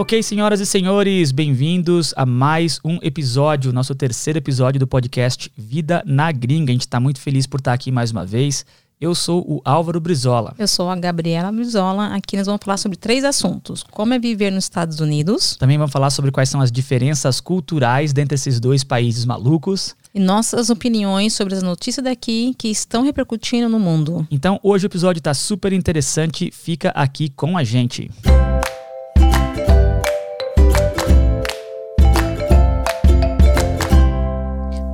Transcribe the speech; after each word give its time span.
Ok, 0.00 0.22
senhoras 0.22 0.60
e 0.60 0.64
senhores, 0.64 1.30
bem-vindos 1.30 2.14
a 2.16 2.24
mais 2.24 2.80
um 2.82 2.98
episódio, 3.02 3.70
nosso 3.70 3.94
terceiro 3.94 4.38
episódio 4.38 4.80
do 4.80 4.86
podcast 4.86 5.52
Vida 5.54 6.02
na 6.06 6.32
Gringa. 6.32 6.70
A 6.70 6.72
gente 6.72 6.86
está 6.86 6.98
muito 6.98 7.20
feliz 7.20 7.46
por 7.46 7.60
estar 7.60 7.74
aqui 7.74 7.92
mais 7.92 8.10
uma 8.10 8.24
vez. 8.24 8.64
Eu 8.98 9.14
sou 9.14 9.42
o 9.46 9.60
Álvaro 9.62 10.00
Brizola. 10.00 10.54
Eu 10.58 10.66
sou 10.66 10.88
a 10.88 10.96
Gabriela 10.96 11.52
Brizola. 11.52 12.14
Aqui 12.14 12.38
nós 12.38 12.46
vamos 12.46 12.62
falar 12.64 12.78
sobre 12.78 12.96
três 12.96 13.24
assuntos: 13.24 13.84
como 13.90 14.14
é 14.14 14.18
viver 14.18 14.50
nos 14.50 14.64
Estados 14.64 15.00
Unidos. 15.00 15.56
Também 15.56 15.76
vamos 15.76 15.92
falar 15.92 16.08
sobre 16.08 16.30
quais 16.30 16.48
são 16.48 16.62
as 16.62 16.72
diferenças 16.72 17.38
culturais 17.38 18.14
dentre 18.14 18.36
esses 18.36 18.58
dois 18.58 18.82
países 18.82 19.26
malucos. 19.26 19.94
E 20.14 20.18
nossas 20.18 20.70
opiniões 20.70 21.34
sobre 21.34 21.54
as 21.54 21.62
notícias 21.62 22.02
daqui 22.02 22.54
que 22.56 22.68
estão 22.68 23.02
repercutindo 23.02 23.68
no 23.68 23.78
mundo. 23.78 24.26
Então, 24.30 24.58
hoje 24.62 24.86
o 24.86 24.88
episódio 24.88 25.20
está 25.20 25.34
super 25.34 25.74
interessante. 25.74 26.50
Fica 26.50 26.88
aqui 26.88 27.28
com 27.28 27.58
a 27.58 27.62
gente. 27.62 28.10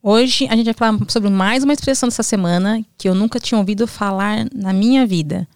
Hoje 0.02 0.46
a 0.48 0.54
gente 0.54 0.66
vai 0.66 0.74
falar 0.74 0.98
sobre 1.08 1.28
mais 1.28 1.64
uma 1.64 1.72
expressão 1.72 2.08
dessa 2.08 2.22
semana 2.22 2.84
que 2.96 3.08
eu 3.08 3.16
nunca 3.16 3.40
tinha 3.40 3.58
ouvido 3.58 3.84
falar 3.84 4.46
na 4.54 4.72
minha 4.72 5.04
vida, 5.04 5.46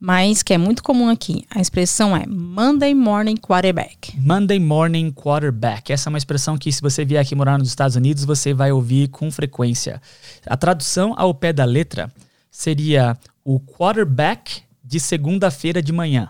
mas 0.00 0.42
que 0.42 0.52
é 0.52 0.58
muito 0.58 0.82
comum 0.82 1.08
aqui. 1.08 1.44
A 1.48 1.60
expressão 1.60 2.16
é 2.16 2.26
Monday 2.26 2.92
Morning 2.92 3.36
Quarterback. 3.36 4.18
Monday 4.18 4.58
Morning 4.58 5.12
Quarterback. 5.12 5.92
Essa 5.92 6.08
é 6.08 6.10
uma 6.10 6.18
expressão 6.18 6.58
que, 6.58 6.72
se 6.72 6.82
você 6.82 7.04
vier 7.04 7.22
aqui 7.22 7.36
morar 7.36 7.56
nos 7.56 7.68
Estados 7.68 7.94
Unidos, 7.94 8.24
você 8.24 8.52
vai 8.52 8.72
ouvir 8.72 9.08
com 9.08 9.30
frequência. 9.30 10.02
A 10.44 10.56
tradução 10.56 11.14
ao 11.16 11.32
pé 11.32 11.52
da 11.52 11.64
letra 11.64 12.12
seria 12.50 13.16
o 13.44 13.60
quarterback 13.60 14.62
de 14.82 14.98
segunda-feira 14.98 15.80
de 15.80 15.92
manhã. 15.92 16.28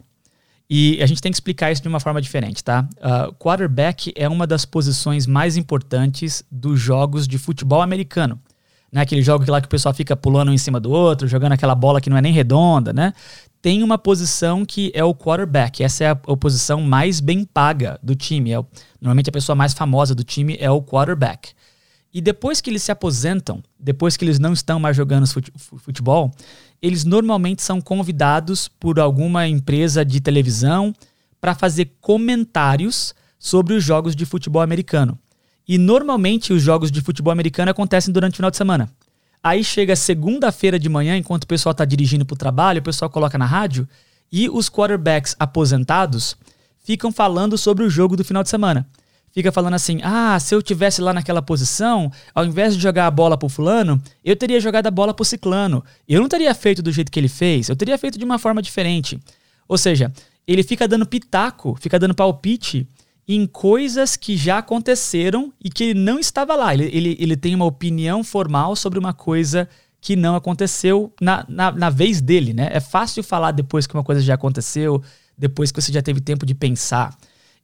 E 0.69 1.03
a 1.03 1.07
gente 1.07 1.21
tem 1.21 1.31
que 1.31 1.37
explicar 1.37 1.71
isso 1.71 1.83
de 1.83 1.89
uma 1.89 2.01
forma 2.01 2.21
diferente, 2.23 2.65
tá? 2.65 2.89
Uh, 2.97 3.33
quarterback 3.35 4.13
é 4.17 4.29
uma 4.29 4.47
das 4.47 4.65
posições 4.65 5.27
mais 5.27 5.57
importantes 5.57 6.43
dos 6.51 6.81
jogos 6.81 7.29
de 7.29 7.37
futebol 7.37 7.83
americano. 7.83 8.41
Né? 8.91 9.03
Aquele 9.03 9.23
jogo 9.23 9.45
lá 9.51 9.61
que 9.61 9.67
o 9.67 9.71
pessoal 9.71 9.93
fica 9.93 10.17
pulando 10.17 10.51
um 10.51 10.55
em 10.55 10.59
cima 10.59 10.81
do 10.81 10.91
outro, 10.91 11.29
jogando 11.29 11.53
aquela 11.53 11.75
bola 11.75 12.01
que 12.01 12.09
não 12.09 12.17
é 12.17 12.23
nem 12.23 12.33
redonda, 12.33 12.93
né? 12.93 13.13
Tem 13.61 13.83
uma 13.83 13.99
posição 13.99 14.65
que 14.65 14.93
é 14.95 15.03
o 15.03 15.15
quarterback. 15.15 15.83
Essa 15.83 16.05
é 16.05 16.07
a, 16.09 16.13
a 16.13 16.37
posição 16.37 16.81
mais 16.81 17.19
bem 17.19 17.45
paga 17.45 17.99
do 18.03 18.15
time. 18.15 18.53
É 18.53 18.63
normalmente 19.01 19.29
a 19.31 19.33
pessoa 19.33 19.57
mais 19.57 19.73
famosa 19.75 20.15
do 20.15 20.23
time 20.23 20.57
é 20.61 20.71
o 20.71 20.83
quarterback. 20.83 21.51
E 22.15 22.21
depois 22.21 22.61
que 22.61 22.71
eles 22.71 22.85
se 22.85 22.93
aposentam, 22.93 23.61
depois 23.77 24.17
que 24.17 24.25
eles 24.25 24.39
não 24.39 24.53
estão 24.53 24.79
mais 24.79 24.97
jogando 24.97 25.27
futebol, 25.79 26.31
eles 26.81 27.05
normalmente 27.05 27.61
são 27.61 27.81
convidados 27.81 28.69
por 28.69 29.01
alguma 29.01 29.49
empresa 29.49 30.05
de 30.05 30.21
televisão 30.21 30.95
para 31.41 31.57
fazer 31.57 31.97
comentários 32.01 33.13
sobre 33.37 33.75
os 33.75 33.83
jogos 33.83 34.15
de 34.15 34.25
futebol 34.25 34.63
americano. 34.63 35.19
E 35.67 35.77
normalmente 35.77 36.53
os 36.53 36.63
jogos 36.63 36.93
de 36.93 37.01
futebol 37.01 37.33
americano 37.33 37.73
acontecem 37.73 38.15
durante 38.15 38.35
o 38.35 38.37
final 38.37 38.51
de 38.51 38.59
semana. 38.59 38.89
Aí 39.43 39.65
chega 39.65 39.97
segunda-feira 39.97 40.79
de 40.79 40.89
manhã, 40.89 41.17
enquanto 41.17 41.43
o 41.43 41.49
pessoal 41.49 41.73
está 41.73 41.85
dirigindo 41.85 42.25
para 42.25 42.35
o 42.35 42.39
trabalho, 42.39 42.79
o 42.79 42.85
pessoal 42.85 43.11
coloca 43.11 43.37
na 43.37 43.45
rádio 43.45 43.89
e 44.31 44.49
os 44.49 44.71
quarterbacks 44.71 45.35
aposentados 45.37 46.37
ficam 46.79 47.11
falando 47.11 47.59
sobre 47.59 47.83
o 47.83 47.91
jogo 47.91 48.17
do 48.17 48.25
final 48.25 48.45
de 48.45 48.51
semana 48.51 48.87
fica 49.35 49.51
falando 49.51 49.75
assim: 49.75 50.01
ah, 50.03 50.39
se 50.39 50.55
eu 50.55 50.63
tivesse 50.63 51.03
lá 51.03 51.13
naquela 51.13 51.43
posição, 51.43 52.11
ao 52.35 52.45
invés 52.45 52.75
de 52.75 52.81
jogar 52.81 53.07
a 53.07 53.11
bola 53.11 53.37
pro 53.37 53.49
fulano, 53.49 54.01
eu 54.25 54.37
teria 54.37 54.61
jogado 54.61 54.87
a 54.87 54.91
bola 54.91 55.13
pro 55.13 55.25
ciclano. 55.25 55.85
Eu 56.09 56.21
não 56.21 56.29
teria 56.29 56.55
feito 56.55 56.81
do 56.81 56.93
jeito 56.93 57.11
que 57.11 57.19
ele 57.19 57.29
fez, 57.29 57.69
eu 57.69 57.77
teria 57.77 57.99
feito 57.99 58.19
de 58.19 58.25
uma 58.25 58.39
forma 58.39 58.63
diferente. 58.63 59.19
Ou 59.69 59.77
seja, 59.77 60.13
ele 60.47 60.63
fica 60.63 60.87
dando 60.87 61.05
pitaco, 61.05 61.77
fica 61.81 61.99
dando 61.99 62.15
palpite 62.15 62.87
em 63.27 63.47
coisas 63.47 64.17
que 64.17 64.37
já 64.37 64.59
aconteceram 64.59 65.53
e 65.63 65.71
que 65.71 65.85
ele 65.85 66.01
não 66.01 66.19
estava 66.19 66.55
lá. 66.55 66.73
Ele, 66.75 66.91
ele, 66.93 67.17
ele 67.19 67.37
tem 67.37 67.55
uma 67.55 67.65
opinião 67.65 68.23
formal 68.23 68.77
sobre 68.77 68.99
uma 68.99 69.15
coisa 69.15 69.69
que 69.99 70.15
não 70.15 70.37
aconteceu 70.37 71.11
na, 71.19 71.47
na, 71.49 71.73
na 71.73 71.89
vez 71.89 72.21
dele, 72.21 72.53
né? 72.53 72.69
É 72.71 72.81
fácil 72.81 73.25
falar 73.25 73.53
depois 73.53 73.87
que 73.87 73.95
uma 73.95 74.05
coisa 74.05 74.21
já 74.21 74.35
aconteceu, 74.35 75.03
depois 75.37 75.73
que 75.73 75.81
você 75.81 75.91
já 75.91 76.03
teve 76.03 76.21
tempo 76.21 76.45
de 76.45 76.55
pensar. 76.55 77.17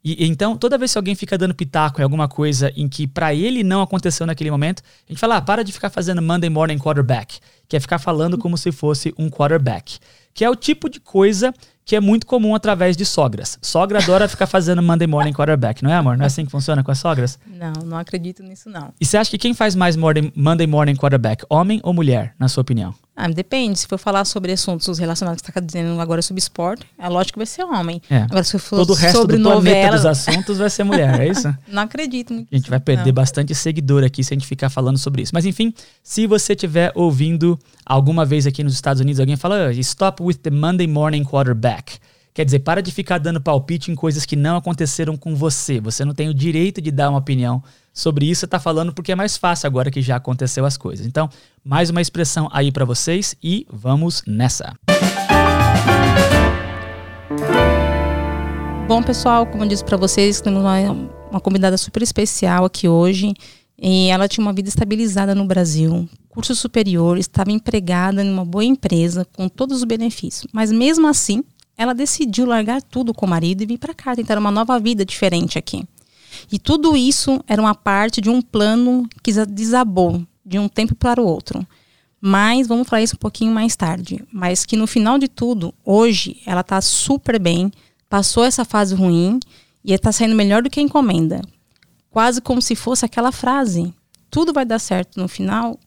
E 0.03 0.27
então, 0.27 0.57
toda 0.57 0.79
vez 0.79 0.93
que 0.93 0.99
alguém 0.99 1.15
fica 1.15 1.37
dando 1.37 1.55
pitaco 1.55 2.01
em 2.01 2.05
alguma 2.05 2.27
coisa 2.27 2.73
em 2.75 2.89
que 2.89 3.07
para 3.07 3.35
ele 3.35 3.63
não 3.63 3.83
aconteceu 3.83 4.27
naquele 4.27 4.51
momento, 4.51 4.83
a 5.07 5.13
gente 5.13 5.21
fala: 5.21 5.37
ah, 5.37 5.43
para 5.43 5.63
de 5.63 5.73
ficar 5.73 5.91
fazendo 5.91 6.23
Monday 6.23 6.49
Morning 6.49 6.79
Quarterback, 6.79 7.39
que 7.69 7.77
é 7.77 7.81
ficar 7.81 7.99
falando 7.99 8.39
como 8.39 8.57
se 8.57 8.73
fosse 8.73 9.15
um 9.19 9.29
quarterback, 9.29 9.99
que 10.33 10.45
é 10.45 10.51
o 10.51 10.57
tipo 10.57 10.89
de 10.89 11.01
coisa 11.01 11.53
que 11.85 11.97
é 11.97 12.01
muito 12.01 12.25
comum 12.25 12.55
através 12.55 12.97
de 12.97 13.05
sogras. 13.05 13.59
Sogra 13.61 13.99
adora 13.99 14.29
ficar 14.29 14.47
fazendo 14.47 14.81
Monday 14.81 15.09
Morning 15.09 15.33
Quarterback, 15.33 15.83
não 15.83 15.91
é, 15.91 15.95
amor? 15.95 16.17
Não 16.17 16.23
é 16.23 16.27
assim 16.27 16.45
que 16.45 16.51
funciona 16.51 16.85
com 16.85 16.91
as 16.93 16.99
sogras? 16.99 17.37
Não, 17.47 17.73
não 17.85 17.99
acredito 17.99 18.45
nisso, 18.45 18.71
não. 18.71 18.95
E 19.01 19.05
você 19.05 19.17
acha 19.17 19.31
que 19.31 19.39
quem 19.39 19.53
faz 19.53 19.75
mais 19.75 19.97
Monday 19.97 20.67
Morning 20.69 20.95
Quarterback, 20.95 21.45
homem 21.51 21.81
ou 21.83 21.93
mulher, 21.93 22.35
na 22.39 22.47
sua 22.47 22.63
opinião? 22.63 22.95
Ah, 23.23 23.29
depende. 23.29 23.79
Se 23.79 23.87
for 23.87 23.99
falar 23.99 24.25
sobre 24.25 24.51
assuntos 24.51 24.99
relacionados 24.99 25.43
que 25.43 25.47
você 25.47 25.51
está 25.51 25.61
dizendo 25.61 26.01
agora 26.01 26.23
sobre 26.23 26.41
esporte, 26.41 26.87
é 26.99 27.07
lógico 27.07 27.35
que 27.35 27.39
vai 27.39 27.47
ser 27.47 27.65
homem. 27.65 28.01
É. 28.09 28.23
Agora, 28.23 28.43
se 28.43 28.59
for 28.59 28.77
Todo 28.77 28.91
o 28.91 28.95
resto 28.95 29.19
sobre 29.19 29.37
do 29.37 29.43
novela... 29.43 29.97
dos 29.97 30.07
assuntos 30.07 30.57
vai 30.57 30.71
ser 30.71 30.85
mulher, 30.85 31.21
é 31.21 31.29
isso? 31.29 31.55
não 31.69 31.83
acredito 31.83 32.33
muito. 32.33 32.49
A 32.51 32.57
gente 32.57 32.71
vai 32.71 32.81
perder 32.81 33.07
não. 33.07 33.13
bastante 33.13 33.55
seguidor 33.55 34.05
aqui 34.05 34.25
se 34.25 34.33
a 34.33 34.37
gente 34.37 34.47
ficar 34.47 34.71
falando 34.71 34.97
sobre 34.97 35.21
isso. 35.21 35.33
Mas 35.35 35.45
enfim, 35.45 35.75
se 36.03 36.27
você 36.27 36.55
estiver 36.55 36.93
ouvindo 36.95 37.59
alguma 37.85 38.25
vez 38.25 38.47
aqui 38.47 38.65
nos 38.65 38.73
Estados 38.73 39.03
Unidos, 39.03 39.21
alguém 39.21 39.37
fala, 39.37 39.71
stop 39.75 40.23
with 40.23 40.37
the 40.37 40.51
Monday 40.51 40.87
morning 40.87 41.23
quarterback. 41.23 41.99
Quer 42.41 42.47
dizer, 42.47 42.61
para 42.61 42.81
de 42.81 42.91
ficar 42.91 43.19
dando 43.19 43.39
palpite 43.39 43.93
em 43.93 43.95
coisas 43.95 44.25
que 44.25 44.35
não 44.35 44.57
aconteceram 44.57 45.15
com 45.15 45.37
você. 45.37 45.79
Você 45.79 46.07
não 46.07 46.15
tem 46.15 46.31
o 46.31 46.33
direito 46.33 46.81
de 46.81 46.91
dar 46.91 47.11
uma 47.11 47.19
opinião 47.19 47.63
sobre 47.93 48.25
isso. 48.25 48.41
Você 48.41 48.45
está 48.47 48.59
falando 48.59 48.95
porque 48.95 49.13
é 49.13 49.15
mais 49.15 49.37
fácil 49.37 49.67
agora 49.67 49.91
que 49.91 50.01
já 50.01 50.17
aconteceu 50.17 50.65
as 50.65 50.75
coisas. 50.75 51.05
Então, 51.05 51.29
mais 51.63 51.91
uma 51.91 52.01
expressão 52.01 52.49
aí 52.51 52.73
para 52.73 52.87
vocês 52.87 53.37
e 53.45 53.67
vamos 53.71 54.23
nessa. 54.27 54.73
Bom, 58.89 59.03
pessoal, 59.03 59.45
como 59.45 59.65
eu 59.65 59.69
disse 59.69 59.85
para 59.85 59.99
vocês, 59.99 60.41
temos 60.41 60.63
uma, 60.63 60.79
uma 61.31 61.41
convidada 61.43 61.77
super 61.77 62.03
especial 62.03 62.65
aqui 62.65 62.89
hoje. 62.89 63.35
E 63.79 64.09
ela 64.09 64.27
tinha 64.27 64.43
uma 64.43 64.55
vida 64.55 64.71
estabilizada 64.71 65.35
no 65.35 65.45
Brasil, 65.45 66.09
curso 66.31 66.55
superior, 66.55 67.19
estava 67.19 67.53
empregada 67.53 68.25
em 68.25 68.33
uma 68.33 68.47
boa 68.47 68.65
empresa, 68.65 69.27
com 69.37 69.47
todos 69.47 69.77
os 69.77 69.85
benefícios. 69.85 70.47
Mas 70.55 70.73
mesmo 70.73 71.07
assim, 71.07 71.45
ela 71.81 71.95
decidiu 71.95 72.45
largar 72.45 72.83
tudo 72.83 73.15
com 73.15 73.25
o 73.25 73.29
marido 73.29 73.63
e 73.63 73.67
vir 73.67 73.79
para 73.79 73.95
cá, 73.95 74.15
tentar 74.15 74.37
uma 74.37 74.51
nova 74.51 74.79
vida 74.79 75.03
diferente 75.03 75.59
aqui. 75.59 75.83
E 76.53 76.59
tudo 76.59 76.95
isso 76.95 77.43
era 77.47 77.59
uma 77.61 77.75
parte 77.75 78.21
de 78.21 78.29
um 78.29 78.43
plano 78.43 79.09
que 79.23 79.33
desabou 79.47 80.23
de 80.45 80.59
um 80.59 80.69
tempo 80.69 80.95
para 80.95 81.23
o 81.23 81.25
outro. 81.25 81.67
Mas 82.21 82.67
vamos 82.67 82.87
falar 82.87 83.01
isso 83.01 83.17
um 83.17 83.19
pouquinho 83.19 83.55
mais 83.55 83.77
tarde. 83.77 84.23
Mas 84.31 84.67
que 84.67 84.77
no 84.77 84.87
final 84.87 85.17
de 85.17 85.27
tudo, 85.27 85.73
hoje, 85.83 86.43
ela 86.45 86.61
está 86.61 86.83
super 86.83 87.41
bem, 87.41 87.73
passou 88.11 88.45
essa 88.45 88.63
fase 88.63 88.95
ruim 88.95 89.41
e 89.83 89.95
está 89.95 90.13
saindo 90.13 90.35
melhor 90.35 90.63
do 90.63 90.69
que 90.69 90.81
a 90.81 90.83
encomenda. 90.83 91.41
Quase 92.11 92.43
como 92.43 92.61
se 92.61 92.77
fosse 92.77 93.07
aquela 93.07 93.33
frase: 93.33 93.91
tudo 94.31 94.53
vai 94.53 94.67
dar 94.67 94.81
certo 94.81 95.19
no 95.19 95.27
final. 95.27 95.81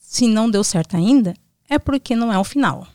Se 0.00 0.28
não 0.28 0.48
deu 0.48 0.62
certo 0.62 0.96
ainda, 0.96 1.34
é 1.68 1.80
porque 1.80 2.14
não 2.14 2.32
é 2.32 2.38
o 2.38 2.44
final. 2.44 2.86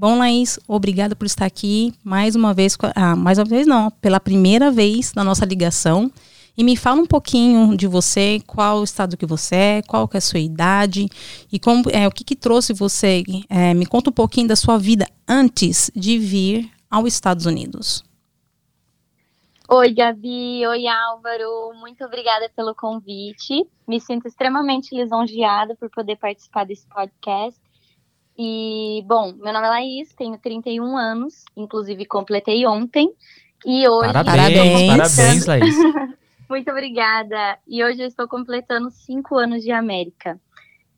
Bom, 0.00 0.16
Laís, 0.16 0.58
obrigada 0.66 1.14
por 1.14 1.26
estar 1.26 1.44
aqui 1.44 1.92
mais 2.02 2.34
uma 2.34 2.54
vez, 2.54 2.74
ah, 2.96 3.14
mais 3.14 3.36
uma 3.36 3.44
vez 3.44 3.66
não, 3.66 3.90
pela 3.90 4.18
primeira 4.18 4.70
vez 4.70 5.12
na 5.12 5.22
nossa 5.22 5.44
ligação. 5.44 6.10
E 6.56 6.64
me 6.64 6.74
fala 6.74 7.02
um 7.02 7.06
pouquinho 7.06 7.76
de 7.76 7.86
você, 7.86 8.40
qual 8.46 8.78
o 8.78 8.84
estado 8.84 9.14
que 9.14 9.26
você 9.26 9.54
é, 9.54 9.82
qual 9.82 10.08
que 10.08 10.16
é 10.16 10.18
a 10.18 10.22
sua 10.22 10.40
idade 10.40 11.06
e 11.52 11.60
como, 11.60 11.84
é, 11.90 12.08
o 12.08 12.10
que, 12.10 12.24
que 12.24 12.34
trouxe 12.34 12.72
você. 12.72 13.22
É, 13.50 13.74
me 13.74 13.84
conta 13.84 14.08
um 14.08 14.12
pouquinho 14.14 14.48
da 14.48 14.56
sua 14.56 14.78
vida 14.78 15.06
antes 15.28 15.90
de 15.94 16.18
vir 16.18 16.70
aos 16.90 17.12
Estados 17.12 17.44
Unidos. 17.44 18.02
Oi, 19.68 19.92
Gabi. 19.92 20.66
Oi, 20.66 20.86
Álvaro. 20.86 21.74
Muito 21.78 22.02
obrigada 22.06 22.50
pelo 22.56 22.74
convite. 22.74 23.66
Me 23.86 24.00
sinto 24.00 24.26
extremamente 24.26 24.96
lisonjeada 24.96 25.76
por 25.76 25.90
poder 25.90 26.16
participar 26.16 26.64
desse 26.64 26.86
podcast. 26.88 27.59
E, 28.42 29.04
bom, 29.06 29.34
meu 29.34 29.52
nome 29.52 29.66
é 29.66 29.68
Laís, 29.68 30.14
tenho 30.14 30.38
31 30.38 30.96
anos, 30.96 31.44
inclusive 31.54 32.06
completei 32.06 32.66
ontem. 32.66 33.12
E 33.66 33.86
hoje. 33.86 34.14
Parabéns, 34.14 34.96
parabéns, 34.96 35.44
Laís. 35.44 35.74
Muito 36.48 36.70
obrigada. 36.70 37.58
E 37.68 37.84
hoje 37.84 38.00
eu 38.00 38.06
estou 38.06 38.26
completando 38.26 38.90
cinco 38.90 39.36
anos 39.36 39.62
de 39.62 39.70
América. 39.70 40.40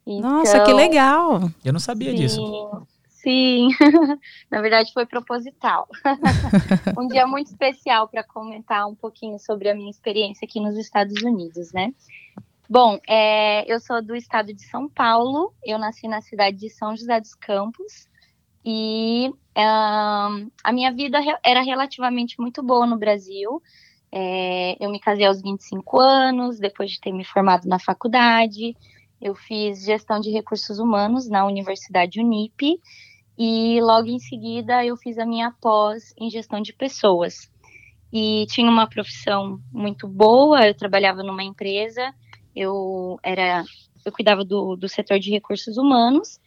Então, 0.06 0.38
Nossa, 0.38 0.60
que 0.60 0.72
legal! 0.72 1.50
Eu 1.64 1.72
não 1.72 1.80
sabia 1.80 2.12
sim, 2.12 2.16
disso. 2.16 2.86
Sim, 3.08 3.70
na 4.48 4.62
verdade 4.62 4.92
foi 4.92 5.04
proposital. 5.04 5.88
um 6.96 7.08
dia 7.08 7.26
muito 7.26 7.48
especial 7.48 8.06
para 8.06 8.22
comentar 8.22 8.86
um 8.86 8.94
pouquinho 8.94 9.36
sobre 9.40 9.68
a 9.68 9.74
minha 9.74 9.90
experiência 9.90 10.46
aqui 10.46 10.60
nos 10.60 10.76
Estados 10.78 11.20
Unidos, 11.20 11.72
né? 11.72 11.92
Bom, 12.74 12.98
é, 13.06 13.70
eu 13.70 13.78
sou 13.78 14.02
do 14.02 14.16
estado 14.16 14.54
de 14.54 14.62
São 14.62 14.88
Paulo, 14.88 15.52
eu 15.62 15.78
nasci 15.78 16.08
na 16.08 16.22
cidade 16.22 16.56
de 16.56 16.70
São 16.70 16.96
José 16.96 17.20
dos 17.20 17.34
Campos 17.34 18.08
e 18.64 19.30
a 19.54 20.72
minha 20.72 20.90
vida 20.90 21.20
era 21.44 21.60
relativamente 21.60 22.40
muito 22.40 22.62
boa 22.62 22.86
no 22.86 22.96
Brasil. 22.96 23.62
É, 24.10 24.82
eu 24.82 24.90
me 24.90 24.98
casei 24.98 25.26
aos 25.26 25.42
25 25.42 26.00
anos, 26.00 26.58
depois 26.58 26.90
de 26.90 26.98
ter 26.98 27.12
me 27.12 27.26
formado 27.26 27.68
na 27.68 27.78
faculdade. 27.78 28.74
Eu 29.20 29.34
fiz 29.34 29.84
gestão 29.84 30.18
de 30.18 30.30
recursos 30.30 30.78
humanos 30.78 31.28
na 31.28 31.44
Universidade 31.44 32.20
Unip 32.20 32.80
e 33.36 33.82
logo 33.82 34.08
em 34.08 34.18
seguida 34.18 34.82
eu 34.82 34.96
fiz 34.96 35.18
a 35.18 35.26
minha 35.26 35.52
pós 35.60 36.14
em 36.18 36.30
gestão 36.30 36.62
de 36.62 36.72
pessoas. 36.72 37.52
E 38.10 38.46
tinha 38.48 38.70
uma 38.70 38.88
profissão 38.88 39.60
muito 39.70 40.08
boa, 40.08 40.66
eu 40.66 40.74
trabalhava 40.74 41.22
numa 41.22 41.42
empresa, 41.42 42.14
eu 42.54 43.18
era 43.22 43.64
eu 44.04 44.12
cuidava 44.12 44.44
do, 44.44 44.76
do 44.76 44.88
setor 44.88 45.18
de 45.18 45.30
recursos 45.30 45.76
humanos 45.76 46.40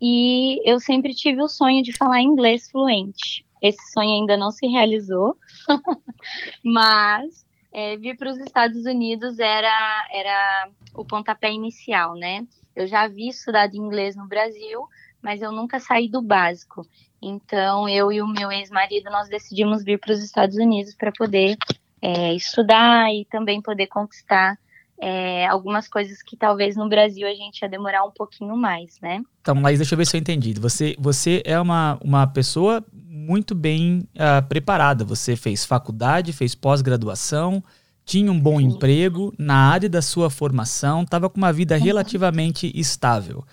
e 0.00 0.60
eu 0.68 0.80
sempre 0.80 1.14
tive 1.14 1.42
o 1.42 1.48
sonho 1.48 1.82
de 1.82 1.96
falar 1.96 2.20
inglês 2.20 2.70
fluente. 2.70 3.44
Esse 3.60 3.92
sonho 3.92 4.20
ainda 4.20 4.36
não 4.36 4.50
se 4.50 4.66
realizou, 4.66 5.36
mas 6.62 7.46
é, 7.72 7.96
vir 7.96 8.16
para 8.16 8.30
os 8.30 8.38
Estados 8.38 8.84
Unidos 8.84 9.38
era, 9.38 10.08
era 10.12 10.68
o 10.94 11.04
pontapé 11.04 11.50
inicial, 11.50 12.14
né? 12.14 12.46
Eu 12.76 12.86
já 12.86 13.02
havia 13.02 13.30
estudado 13.30 13.74
inglês 13.74 14.16
no 14.16 14.26
Brasil, 14.26 14.86
mas 15.22 15.40
eu 15.40 15.50
nunca 15.50 15.78
saí 15.80 16.08
do 16.08 16.20
básico. 16.20 16.86
Então, 17.22 17.88
eu 17.88 18.12
e 18.12 18.20
o 18.20 18.26
meu 18.26 18.52
ex-marido, 18.52 19.10
nós 19.10 19.28
decidimos 19.28 19.82
vir 19.82 19.98
para 19.98 20.12
os 20.12 20.22
Estados 20.22 20.56
Unidos 20.56 20.94
para 20.94 21.10
poder 21.12 21.56
é, 22.02 22.34
estudar 22.34 23.10
e 23.14 23.24
também 23.24 23.62
poder 23.62 23.86
conquistar 23.86 24.58
é, 25.06 25.46
algumas 25.46 25.86
coisas 25.86 26.22
que 26.22 26.34
talvez 26.34 26.76
no 26.76 26.88
Brasil 26.88 27.28
a 27.28 27.34
gente 27.34 27.60
ia 27.60 27.68
demorar 27.68 28.04
um 28.04 28.10
pouquinho 28.10 28.56
mais, 28.56 28.98
né? 29.02 29.22
Então, 29.42 29.54
mas 29.54 29.78
deixa 29.78 29.94
eu 29.94 29.98
ver 29.98 30.06
se 30.06 30.16
eu 30.16 30.20
entendi. 30.20 30.54
Você, 30.54 30.96
você 30.98 31.42
é 31.44 31.60
uma, 31.60 31.98
uma 32.02 32.26
pessoa 32.26 32.82
muito 32.90 33.54
bem 33.54 34.08
uh, 34.14 34.48
preparada. 34.48 35.04
Você 35.04 35.36
fez 35.36 35.62
faculdade, 35.62 36.32
fez 36.32 36.54
pós-graduação, 36.54 37.62
tinha 38.02 38.32
um 38.32 38.40
bom 38.40 38.58
Sim. 38.58 38.64
emprego 38.64 39.34
na 39.38 39.68
área 39.68 39.90
da 39.90 40.00
sua 40.00 40.30
formação, 40.30 41.02
estava 41.02 41.28
com 41.28 41.36
uma 41.36 41.52
vida 41.52 41.76
relativamente 41.76 42.72
estável. 42.74 43.44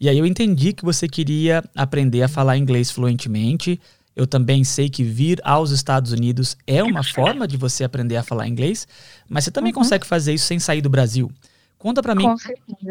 E 0.00 0.08
aí 0.08 0.16
eu 0.16 0.24
entendi 0.24 0.72
que 0.72 0.84
você 0.84 1.08
queria 1.08 1.64
aprender 1.74 2.22
a 2.22 2.28
falar 2.28 2.56
inglês 2.56 2.88
fluentemente, 2.88 3.80
eu 4.20 4.26
também 4.26 4.62
sei 4.64 4.90
que 4.90 5.02
vir 5.02 5.40
aos 5.42 5.70
Estados 5.70 6.12
Unidos 6.12 6.54
é 6.66 6.84
uma 6.84 7.02
forma 7.02 7.48
de 7.48 7.56
você 7.56 7.84
aprender 7.84 8.16
a 8.16 8.22
falar 8.22 8.46
inglês, 8.46 8.86
mas 9.26 9.44
você 9.44 9.50
também 9.50 9.72
uhum. 9.72 9.78
consegue 9.78 10.06
fazer 10.06 10.34
isso 10.34 10.44
sem 10.44 10.58
sair 10.58 10.82
do 10.82 10.90
Brasil. 10.90 11.32
Conta 11.78 12.02
para 12.02 12.14
mim, 12.14 12.26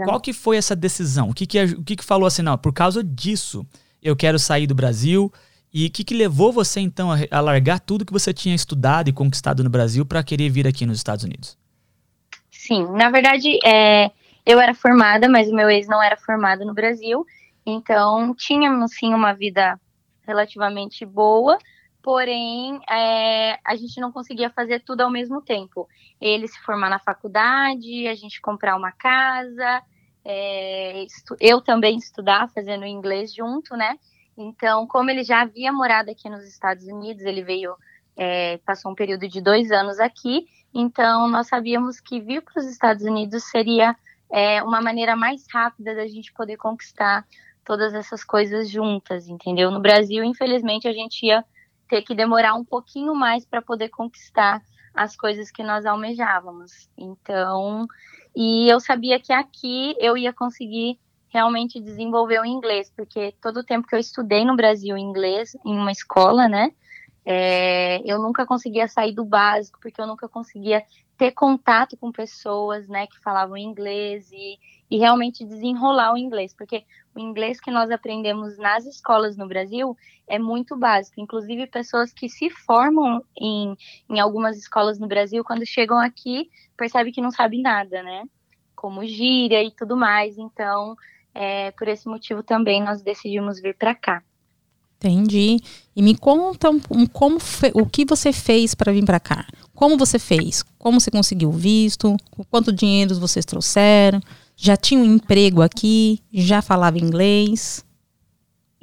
qual 0.05 0.19
que 0.19 0.33
foi 0.33 0.57
essa 0.57 0.75
decisão? 0.75 1.29
O 1.29 1.33
que 1.35 1.45
que, 1.45 1.63
o 1.63 1.83
que 1.83 1.95
que 1.97 2.03
falou 2.03 2.25
assim, 2.25 2.41
não, 2.41 2.57
por 2.57 2.73
causa 2.73 3.03
disso 3.03 3.63
eu 4.01 4.15
quero 4.15 4.39
sair 4.39 4.65
do 4.65 4.73
Brasil, 4.73 5.31
e 5.71 5.85
o 5.85 5.91
que, 5.91 6.03
que 6.03 6.15
levou 6.15 6.51
você 6.51 6.79
então 6.79 7.11
a, 7.11 7.17
a, 7.29 7.39
largar 7.39 7.79
tudo 7.79 8.03
que 8.03 8.11
você 8.11 8.33
tinha 8.33 8.55
estudado 8.55 9.07
e 9.07 9.13
conquistado 9.13 9.63
no 9.63 9.69
Brasil 9.69 10.03
para 10.07 10.23
querer 10.23 10.49
vir 10.49 10.65
aqui 10.65 10.83
nos 10.83 10.97
Estados 10.97 11.23
Unidos? 11.23 11.55
Sim, 12.49 12.87
na 12.93 13.11
verdade, 13.11 13.59
é, 13.63 14.09
eu 14.43 14.59
era 14.59 14.73
formada, 14.73 15.29
mas 15.29 15.47
o 15.47 15.53
meu 15.53 15.69
ex 15.69 15.87
não 15.87 16.01
era 16.01 16.17
formado 16.17 16.65
no 16.65 16.73
Brasil, 16.73 17.23
então 17.63 18.33
tínhamos 18.33 18.95
sim 18.95 19.13
uma 19.13 19.31
vida 19.33 19.79
relativamente 20.29 21.03
boa, 21.05 21.57
porém 22.03 22.79
é, 22.87 23.59
a 23.65 23.75
gente 23.75 23.99
não 23.99 24.11
conseguia 24.11 24.49
fazer 24.51 24.81
tudo 24.81 25.01
ao 25.01 25.09
mesmo 25.09 25.41
tempo. 25.41 25.89
Ele 26.21 26.47
se 26.47 26.59
formar 26.59 26.89
na 26.89 26.99
faculdade, 26.99 28.07
a 28.07 28.13
gente 28.13 28.39
comprar 28.39 28.77
uma 28.77 28.91
casa, 28.91 29.81
é, 30.23 31.05
eu 31.39 31.59
também 31.61 31.97
estudar, 31.97 32.47
fazendo 32.53 32.85
inglês 32.85 33.33
junto, 33.33 33.75
né? 33.75 33.97
Então, 34.37 34.85
como 34.85 35.09
ele 35.09 35.23
já 35.23 35.41
havia 35.41 35.73
morado 35.73 36.11
aqui 36.11 36.29
nos 36.29 36.45
Estados 36.45 36.85
Unidos, 36.85 37.23
ele 37.23 37.43
veio, 37.43 37.75
é, 38.15 38.57
passou 38.59 38.91
um 38.91 38.95
período 38.95 39.27
de 39.27 39.41
dois 39.41 39.71
anos 39.71 39.99
aqui, 39.99 40.47
então 40.73 41.27
nós 41.27 41.47
sabíamos 41.47 41.99
que 41.99 42.21
vir 42.21 42.43
para 42.43 42.61
os 42.61 42.67
Estados 42.67 43.03
Unidos 43.03 43.49
seria 43.49 43.95
é, 44.31 44.61
uma 44.61 44.79
maneira 44.79 45.15
mais 45.15 45.43
rápida 45.51 45.95
da 45.95 46.07
gente 46.07 46.31
poder 46.33 46.57
conquistar 46.57 47.25
todas 47.65 47.93
essas 47.93 48.23
coisas 48.23 48.69
juntas, 48.69 49.27
entendeu? 49.27 49.71
No 49.71 49.79
Brasil, 49.79 50.23
infelizmente, 50.23 50.87
a 50.87 50.93
gente 50.93 51.25
ia 51.25 51.43
ter 51.87 52.01
que 52.01 52.15
demorar 52.15 52.53
um 52.53 52.63
pouquinho 52.63 53.15
mais 53.15 53.45
para 53.45 53.61
poder 53.61 53.89
conquistar 53.89 54.61
as 54.93 55.15
coisas 55.15 55.51
que 55.51 55.63
nós 55.63 55.85
almejávamos. 55.85 56.89
Então, 56.97 57.87
e 58.35 58.69
eu 58.69 58.79
sabia 58.79 59.19
que 59.19 59.33
aqui 59.33 59.95
eu 59.99 60.17
ia 60.17 60.33
conseguir 60.33 60.99
realmente 61.29 61.79
desenvolver 61.79 62.39
o 62.39 62.45
inglês, 62.45 62.91
porque 62.95 63.33
todo 63.41 63.57
o 63.57 63.63
tempo 63.63 63.87
que 63.87 63.95
eu 63.95 63.99
estudei 63.99 64.43
no 64.43 64.55
Brasil 64.55 64.97
inglês, 64.97 65.55
em 65.65 65.77
uma 65.77 65.91
escola, 65.91 66.47
né, 66.47 66.71
é, 67.25 68.01
eu 68.03 68.19
nunca 68.19 68.45
conseguia 68.45 68.87
sair 68.87 69.13
do 69.13 69.23
básico, 69.23 69.79
porque 69.79 70.01
eu 70.01 70.07
nunca 70.07 70.27
conseguia 70.27 70.83
ter 71.19 71.31
contato 71.31 71.97
com 71.97 72.13
pessoas, 72.13 72.87
né, 72.87 73.05
que 73.05 73.19
falavam 73.19 73.57
inglês 73.57 74.31
e, 74.31 74.57
e 74.89 74.97
realmente 74.97 75.43
desenrolar 75.43 76.13
o 76.13 76.17
inglês, 76.17 76.53
porque 76.57 76.85
o 77.13 77.19
inglês 77.19 77.59
que 77.59 77.69
nós 77.69 77.91
aprendemos 77.91 78.57
nas 78.57 78.85
escolas 78.85 79.35
no 79.35 79.45
Brasil 79.45 79.97
é 80.25 80.39
muito 80.39 80.77
básico. 80.77 81.19
Inclusive, 81.19 81.67
pessoas 81.67 82.13
que 82.13 82.29
se 82.29 82.49
formam 82.49 83.21
em, 83.37 83.75
em 84.09 84.19
algumas 84.21 84.57
escolas 84.57 84.97
no 84.97 85.09
Brasil, 85.09 85.43
quando 85.43 85.65
chegam 85.65 85.97
aqui, 85.97 86.49
percebem 86.77 87.11
que 87.11 87.21
não 87.21 87.31
sabem 87.31 87.61
nada, 87.61 88.01
né? 88.01 88.23
Como 88.73 89.05
gíria 89.05 89.61
e 89.61 89.71
tudo 89.71 89.97
mais. 89.97 90.37
Então, 90.37 90.95
é, 91.35 91.71
por 91.71 91.89
esse 91.89 92.07
motivo 92.07 92.41
também 92.41 92.81
nós 92.81 93.01
decidimos 93.01 93.59
vir 93.59 93.75
para 93.75 93.93
cá. 93.93 94.23
Entendi. 94.99 95.61
E 95.95 96.01
me 96.01 96.15
conta 96.15 96.69
um, 96.69 97.07
como 97.07 97.37
o 97.73 97.85
que 97.85 98.05
você 98.05 98.33
fez 98.33 98.75
para 98.75 98.91
vir 98.91 99.05
para 99.05 99.19
cá. 99.19 99.45
Como 99.79 99.95
você 99.95 100.19
fez? 100.19 100.61
Como 100.77 100.99
você 100.99 101.09
conseguiu 101.09 101.53
visto? 101.53 102.17
Quanto 102.51 102.69
dinheiro 102.69 103.17
vocês 103.17 103.45
trouxeram? 103.45 104.19
Já 104.53 104.75
tinha 104.75 104.99
um 104.99 105.05
emprego 105.05 105.61
aqui? 105.61 106.21
Já 106.33 106.61
falava 106.61 106.97
inglês? 106.97 107.85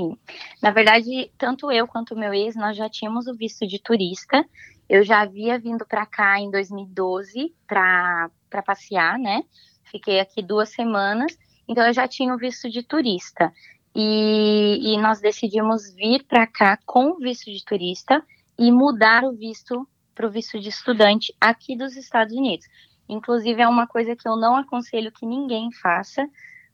Sim. 0.01 0.17
Na 0.63 0.71
verdade, 0.71 1.31
tanto 1.37 1.71
eu 1.71 1.87
quanto 1.87 2.15
o 2.15 2.19
meu 2.19 2.33
ex, 2.33 2.57
nós 2.57 2.75
já 2.75 2.89
tínhamos 2.89 3.27
o 3.27 3.35
visto 3.35 3.67
de 3.67 3.79
turista. 3.79 4.43
Eu 4.89 5.05
já 5.05 5.21
havia 5.21 5.59
vindo 5.59 5.85
para 5.85 6.07
cá 6.07 6.41
em 6.41 6.51
2012 6.51 7.55
para 7.67 8.31
passear, 8.65 9.19
né? 9.19 9.43
Fiquei 9.85 10.19
aqui 10.19 10.41
duas 10.41 10.71
semanas, 10.71 11.39
então 11.69 11.87
eu 11.87 11.93
já 11.93 12.09
tinha 12.09 12.35
o 12.35 12.39
visto 12.39 12.71
de 12.71 12.83
turista. 12.83 13.53
E, 13.95 14.95
e 14.95 14.97
nós 14.97 15.21
decidimos 15.21 15.95
vir 15.95 16.25
para 16.25 16.47
cá 16.47 16.79
com 16.87 17.11
o 17.11 17.19
visto 17.19 17.53
de 17.53 17.63
turista 17.63 18.25
e 18.59 18.73
mudar 18.73 19.25
o 19.25 19.33
visto 19.33 19.87
para 20.17 20.27
o 20.27 20.31
visto 20.31 20.59
de 20.59 20.71
estudante 20.71 21.33
aqui 21.39 21.77
dos 21.77 21.95
Estados 21.95 22.35
Unidos. 22.35 22.67
Inclusive, 23.07 23.61
é 23.61 23.69
uma 23.69 23.87
coisa 23.87 24.17
que 24.17 24.27
eu 24.27 24.35
não 24.35 24.57
aconselho 24.57 25.13
que 25.13 25.27
ninguém 25.27 25.71
faça, 25.71 26.29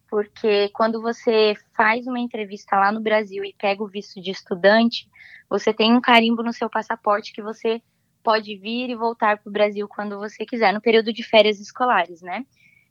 porque 0.09 0.69
quando 0.71 1.03
você 1.03 1.55
faz 1.77 2.07
uma 2.07 2.21
entrevista 2.21 2.77
lá 2.77 2.93
no 2.93 3.01
Brasil 3.01 3.45
e 3.45 3.53
pega 3.53 3.83
o 3.83 3.89
visto 3.89 4.21
de 4.21 4.31
estudante, 4.31 5.09
você 5.51 5.75
tem 5.75 5.93
um 5.93 6.01
carimbo 6.01 6.43
no 6.43 6.53
seu 6.53 6.71
passaporte 6.71 7.33
que 7.33 7.43
você 7.43 7.83
pode 8.23 8.57
vir 8.57 8.89
e 8.89 8.95
voltar 8.95 9.39
para 9.39 9.51
o 9.51 9.53
Brasil 9.53 9.89
quando 9.89 10.17
você 10.17 10.47
quiser, 10.47 10.73
no 10.73 10.81
período 10.81 11.13
de 11.13 11.25
férias 11.25 11.59
escolares, 11.59 12.23
né? 12.23 12.47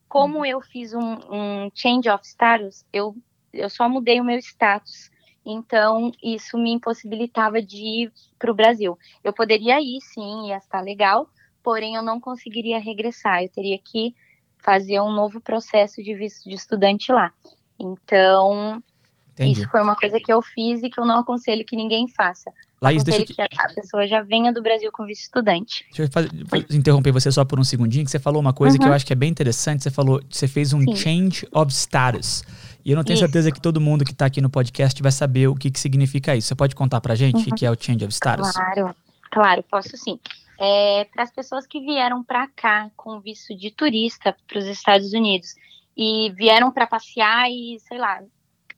Como 0.10 0.40
uhum. 0.40 0.46
eu 0.46 0.60
fiz 0.60 0.94
um, 0.94 1.14
um 1.32 1.72
change 1.74 2.10
of 2.10 2.28
status, 2.28 2.86
eu, 2.92 3.16
eu 3.54 3.70
só 3.70 3.88
mudei 3.88 4.20
o 4.20 4.26
meu 4.26 4.38
status 4.40 5.10
então, 5.46 6.12
isso 6.22 6.58
me 6.58 6.72
impossibilitava 6.72 7.62
de 7.62 7.78
ir 7.78 8.12
para 8.38 8.52
o 8.52 8.56
Brasil. 8.56 8.98
Eu 9.24 9.34
poderia 9.34 9.82
ir, 9.82 10.00
sim, 10.02 10.48
ia 10.48 10.58
estar 10.58 10.82
legal, 10.82 11.28
porém 11.64 11.96
eu 11.96 12.04
não 12.04 12.20
conseguiria 12.20 12.80
regressar. 12.80 13.44
Eu 13.44 13.50
teria 13.50 13.78
que 13.80 14.16
fazer 14.60 15.00
um 15.00 15.12
novo 15.12 15.42
processo 15.42 16.04
de 16.04 16.14
visto 16.14 16.48
de 16.48 16.56
estudante 16.56 17.12
lá. 17.12 17.32
Então, 17.80 18.82
Entendi. 19.34 19.60
isso 19.60 19.70
foi 19.70 19.82
uma 19.82 19.96
coisa 19.96 20.20
que 20.20 20.32
eu 20.32 20.42
fiz 20.42 20.84
e 20.84 20.90
que 20.90 21.00
eu 21.00 21.06
não 21.06 21.20
aconselho 21.20 21.66
que 21.66 21.76
ninguém 21.76 22.08
faça. 22.08 22.52
Laís, 22.80 23.04
deixa 23.04 23.26
que... 23.26 23.34
que 23.34 23.42
a 23.42 23.70
pessoa 23.74 24.08
já 24.08 24.22
venha 24.24 24.52
do 24.52 24.62
Brasil 24.62 24.92
com 24.92 25.06
visto 25.06 25.24
estudante. 25.24 25.86
Deixa 25.90 26.04
eu 26.04 26.12
fazer, 26.12 26.30
interromper 26.72 27.12
você 27.12 27.32
só 27.32 27.46
por 27.46 27.60
um 27.60 27.64
segundinho, 27.64 28.06
que 28.06 28.12
você 28.12 28.20
falou 28.20 28.42
uma 28.42 28.54
coisa 28.54 28.74
uhum. 28.76 28.80
que 28.80 28.86
eu 28.86 28.90
uhum. 28.90 28.96
acho 28.96 29.06
que 29.06 29.14
é 29.14 29.16
bem 29.16 29.30
interessante. 29.30 29.84
Você 29.84 29.92
falou, 29.92 30.20
você 30.30 30.48
fez 30.48 30.74
um 30.74 30.82
Sim. 30.82 30.96
change 30.96 31.48
of 31.52 31.72
status. 31.72 32.44
E 32.84 32.92
eu 32.92 32.98
não 32.98 33.04
tenho 33.04 33.16
isso. 33.16 33.24
certeza 33.24 33.52
que 33.52 33.62
todo 33.62 33.80
mundo 33.80 34.04
que 34.04 34.12
está 34.12 34.26
aqui 34.26 34.42
no 34.42 34.50
podcast 34.50 35.02
vai 35.02 35.12
saber 35.12 35.48
o 35.48 35.56
que, 35.56 35.70
que 35.70 35.80
significa 35.80 36.36
isso. 36.36 36.48
Você 36.48 36.56
pode 36.56 36.76
contar 36.76 37.02
para 37.02 37.14
a 37.14 37.16
gente 37.16 37.38
uhum. 37.38 37.54
o 37.54 37.56
que 37.56 37.66
é 37.66 37.72
o 37.72 37.76
change 37.80 38.04
of 38.04 38.14
status? 38.14 38.52
Claro, 38.52 38.96
claro, 39.30 39.64
posso 39.64 39.96
sim. 39.98 40.20
É, 40.60 41.06
para 41.06 41.24
as 41.24 41.32
pessoas 41.32 41.66
que 41.66 41.80
vieram 41.80 42.24
para 42.24 42.48
cá 42.48 42.92
com 42.96 43.20
visto 43.20 43.56
de 43.56 43.72
turista 43.72 44.36
para 44.48 44.60
os 44.60 44.66
Estados 44.66 45.14
Unidos 45.14 45.56
e 45.98 46.32
vieram 46.32 46.72
para 46.72 46.86
passear 46.86 47.50
e, 47.50 47.80
sei 47.80 47.98
lá, 47.98 48.22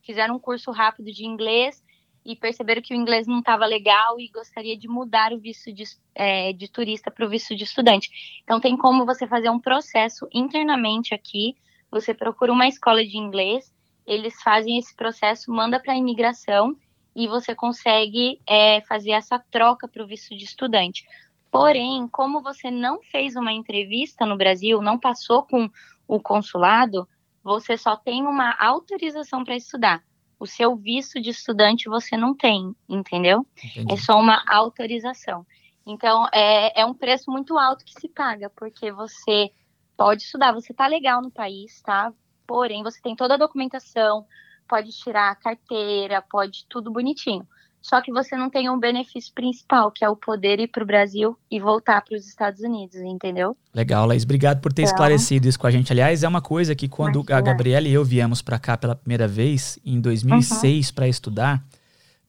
fizeram 0.01 0.35
um 0.35 0.39
curso 0.39 0.71
rápido 0.71 1.11
de 1.11 1.25
inglês 1.25 1.83
e 2.25 2.35
perceberam 2.35 2.81
que 2.81 2.93
o 2.93 2.97
inglês 2.97 3.27
não 3.27 3.39
estava 3.39 3.65
legal 3.65 4.19
e 4.19 4.29
gostaria 4.29 4.77
de 4.77 4.87
mudar 4.87 5.33
o 5.33 5.39
visto 5.39 5.73
de, 5.73 5.83
é, 6.15 6.53
de 6.53 6.69
turista 6.69 7.11
para 7.11 7.25
o 7.25 7.29
visto 7.29 7.55
de 7.55 7.63
estudante. 7.63 8.09
Então, 8.43 8.59
tem 8.59 8.77
como 8.77 9.05
você 9.05 9.27
fazer 9.27 9.49
um 9.49 9.59
processo 9.59 10.27
internamente 10.33 11.13
aqui. 11.13 11.55
Você 11.91 12.13
procura 12.13 12.51
uma 12.51 12.67
escola 12.67 13.03
de 13.05 13.17
inglês 13.17 13.71
eles 14.05 14.41
fazem 14.41 14.77
esse 14.77 14.95
processo, 14.95 15.51
manda 15.51 15.79
para 15.79 15.93
a 15.93 15.97
imigração 15.97 16.75
e 17.15 17.27
você 17.27 17.53
consegue 17.53 18.41
é, 18.47 18.81
fazer 18.81 19.11
essa 19.11 19.39
troca 19.51 19.87
para 19.87 20.03
o 20.03 20.07
visto 20.07 20.35
de 20.35 20.43
estudante. 20.43 21.05
Porém, 21.51 22.07
como 22.07 22.41
você 22.41 22.71
não 22.71 23.01
fez 23.03 23.35
uma 23.35 23.51
entrevista 23.51 24.25
no 24.25 24.35
Brasil, 24.35 24.81
não 24.81 24.97
passou 24.97 25.43
com 25.43 25.69
o 26.07 26.19
consulado, 26.19 27.07
você 27.43 27.77
só 27.77 27.95
tem 27.95 28.23
uma 28.23 28.55
autorização 28.59 29.43
para 29.43 29.55
estudar. 29.55 30.03
O 30.39 30.47
seu 30.47 30.75
visto 30.75 31.21
de 31.21 31.29
estudante 31.29 31.87
você 31.87 32.17
não 32.17 32.35
tem, 32.35 32.75
entendeu? 32.89 33.45
Entendi. 33.63 33.93
É 33.93 33.97
só 33.97 34.19
uma 34.19 34.43
autorização. 34.47 35.45
Então, 35.85 36.27
é, 36.33 36.81
é 36.81 36.85
um 36.85 36.93
preço 36.93 37.29
muito 37.29 37.57
alto 37.57 37.85
que 37.85 37.93
se 37.99 38.07
paga, 38.07 38.49
porque 38.49 38.91
você 38.91 39.51
pode 39.95 40.23
estudar, 40.23 40.53
você 40.53 40.71
está 40.71 40.87
legal 40.87 41.21
no 41.21 41.29
país, 41.29 41.81
tá? 41.81 42.11
Porém, 42.45 42.83
você 42.83 42.99
tem 43.01 43.15
toda 43.15 43.35
a 43.35 43.37
documentação, 43.37 44.25
pode 44.67 44.91
tirar 44.91 45.31
a 45.31 45.35
carteira, 45.35 46.21
pode 46.21 46.65
tudo 46.69 46.91
bonitinho. 46.91 47.47
Só 47.83 48.01
que 48.01 48.13
você 48.13 48.37
não 48.37 48.49
tem 48.49 48.69
um 48.69 48.79
benefício 48.79 49.33
principal, 49.33 49.91
que 49.91 50.05
é 50.05 50.09
o 50.09 50.15
poder 50.15 50.57
ir 50.57 50.69
para 50.69 50.83
o 50.83 50.87
Brasil 50.87 51.37
e 51.51 51.59
voltar 51.59 52.01
para 52.01 52.17
os 52.17 52.25
Estados 52.25 52.61
Unidos, 52.61 52.95
entendeu? 52.95 53.57
Legal, 53.73 54.07
Laís. 54.07 54.23
Obrigado 54.23 54.61
por 54.61 54.71
ter 54.71 54.83
então, 54.83 54.93
esclarecido 54.93 55.49
isso 55.49 55.59
com 55.59 55.67
a 55.67 55.71
gente. 55.71 55.91
Aliás, 55.91 56.23
é 56.23 56.27
uma 56.27 56.41
coisa 56.41 56.73
que 56.73 56.87
quando 56.87 57.15
imagina. 57.15 57.37
a 57.37 57.41
Gabriela 57.41 57.85
e 57.85 57.93
eu 57.93 58.05
viemos 58.05 58.41
para 58.41 58.57
cá 58.57 58.77
pela 58.77 58.95
primeira 58.95 59.27
vez, 59.27 59.77
em 59.85 59.99
2006, 59.99 60.87
uhum. 60.87 60.95
para 60.95 61.09
estudar, 61.09 61.61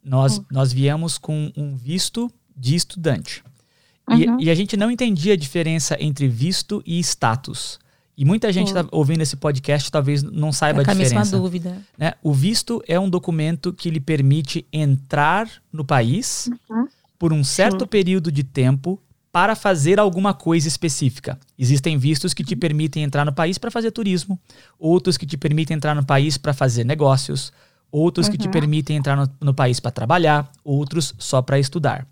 nós, 0.02 0.38
uhum. 0.38 0.44
nós 0.50 0.73
viemos 0.73 1.18
com 1.18 1.52
um 1.56 1.76
visto 1.76 2.28
de 2.56 2.75
estudante. 2.75 3.44
Uhum. 4.11 4.40
E, 4.40 4.47
e, 4.47 4.50
a 4.50 4.54
gente 4.56 4.76
não 4.76 4.90
entendia 4.90 5.35
a 5.35 5.37
diferença 5.37 5.97
entre 6.00 6.26
visto 6.26 6.83
e 6.85 6.99
status. 6.99 7.78
E 8.16 8.25
muita 8.25 8.52
gente 8.52 8.68
está 8.68 8.87
ouvindo 8.92 9.23
esse 9.23 9.37
podcast 9.37 9.90
talvez 9.90 10.23
não 10.23 10.52
saiba 10.52 10.80
é 10.80 10.83
a 10.83 10.85
diferença. 10.85 11.16
A 11.16 11.18
mesma 11.21 11.38
dúvida. 11.38 11.83
Né? 11.99 12.12
O 12.23 12.33
visto 12.33 12.83
é 12.87 12.99
um 12.99 13.11
documento 13.11 13.73
que 13.73 13.90
lhe 13.90 14.00
permite 14.00 14.66
entrar 14.73 15.50
no 15.73 15.85
país 15.85 16.49
uhum. 16.71 16.87
por 17.18 17.33
um 17.33 17.42
certo 17.42 17.87
período 17.87 18.30
de 18.30 18.44
tempo 18.44 19.00
para 19.33 19.56
fazer 19.56 19.99
alguma 19.99 20.33
coisa 20.33 20.68
específica. 20.68 21.37
Existem 21.59 21.99
vistos 21.99 22.33
que 22.33 22.44
te 22.44 22.54
permitem 22.54 23.02
entrar 23.02 23.25
no 23.25 23.33
país 23.33 23.59
para 23.59 23.68
fazer 23.68 23.90
turismo, 23.90 24.38
outros 24.78 25.16
que 25.16 25.26
te 25.26 25.37
permitem 25.37 25.76
entrar 25.76 25.92
no 25.92 26.04
país 26.04 26.38
para 26.38 26.54
fazer 26.54 26.85
negócios, 26.85 27.52
outros 27.90 28.26
uhum. 28.26 28.33
que 28.33 28.38
te 28.38 28.47
uhum. 28.47 28.52
permitem 28.52 28.97
entrar 28.97 29.16
no, 29.16 29.28
no 29.40 29.52
país 29.52 29.80
para 29.80 29.90
trabalhar, 29.90 30.49
outros 30.62 31.12
só 31.18 31.42
para 31.42 31.59
estudar. 31.59 32.06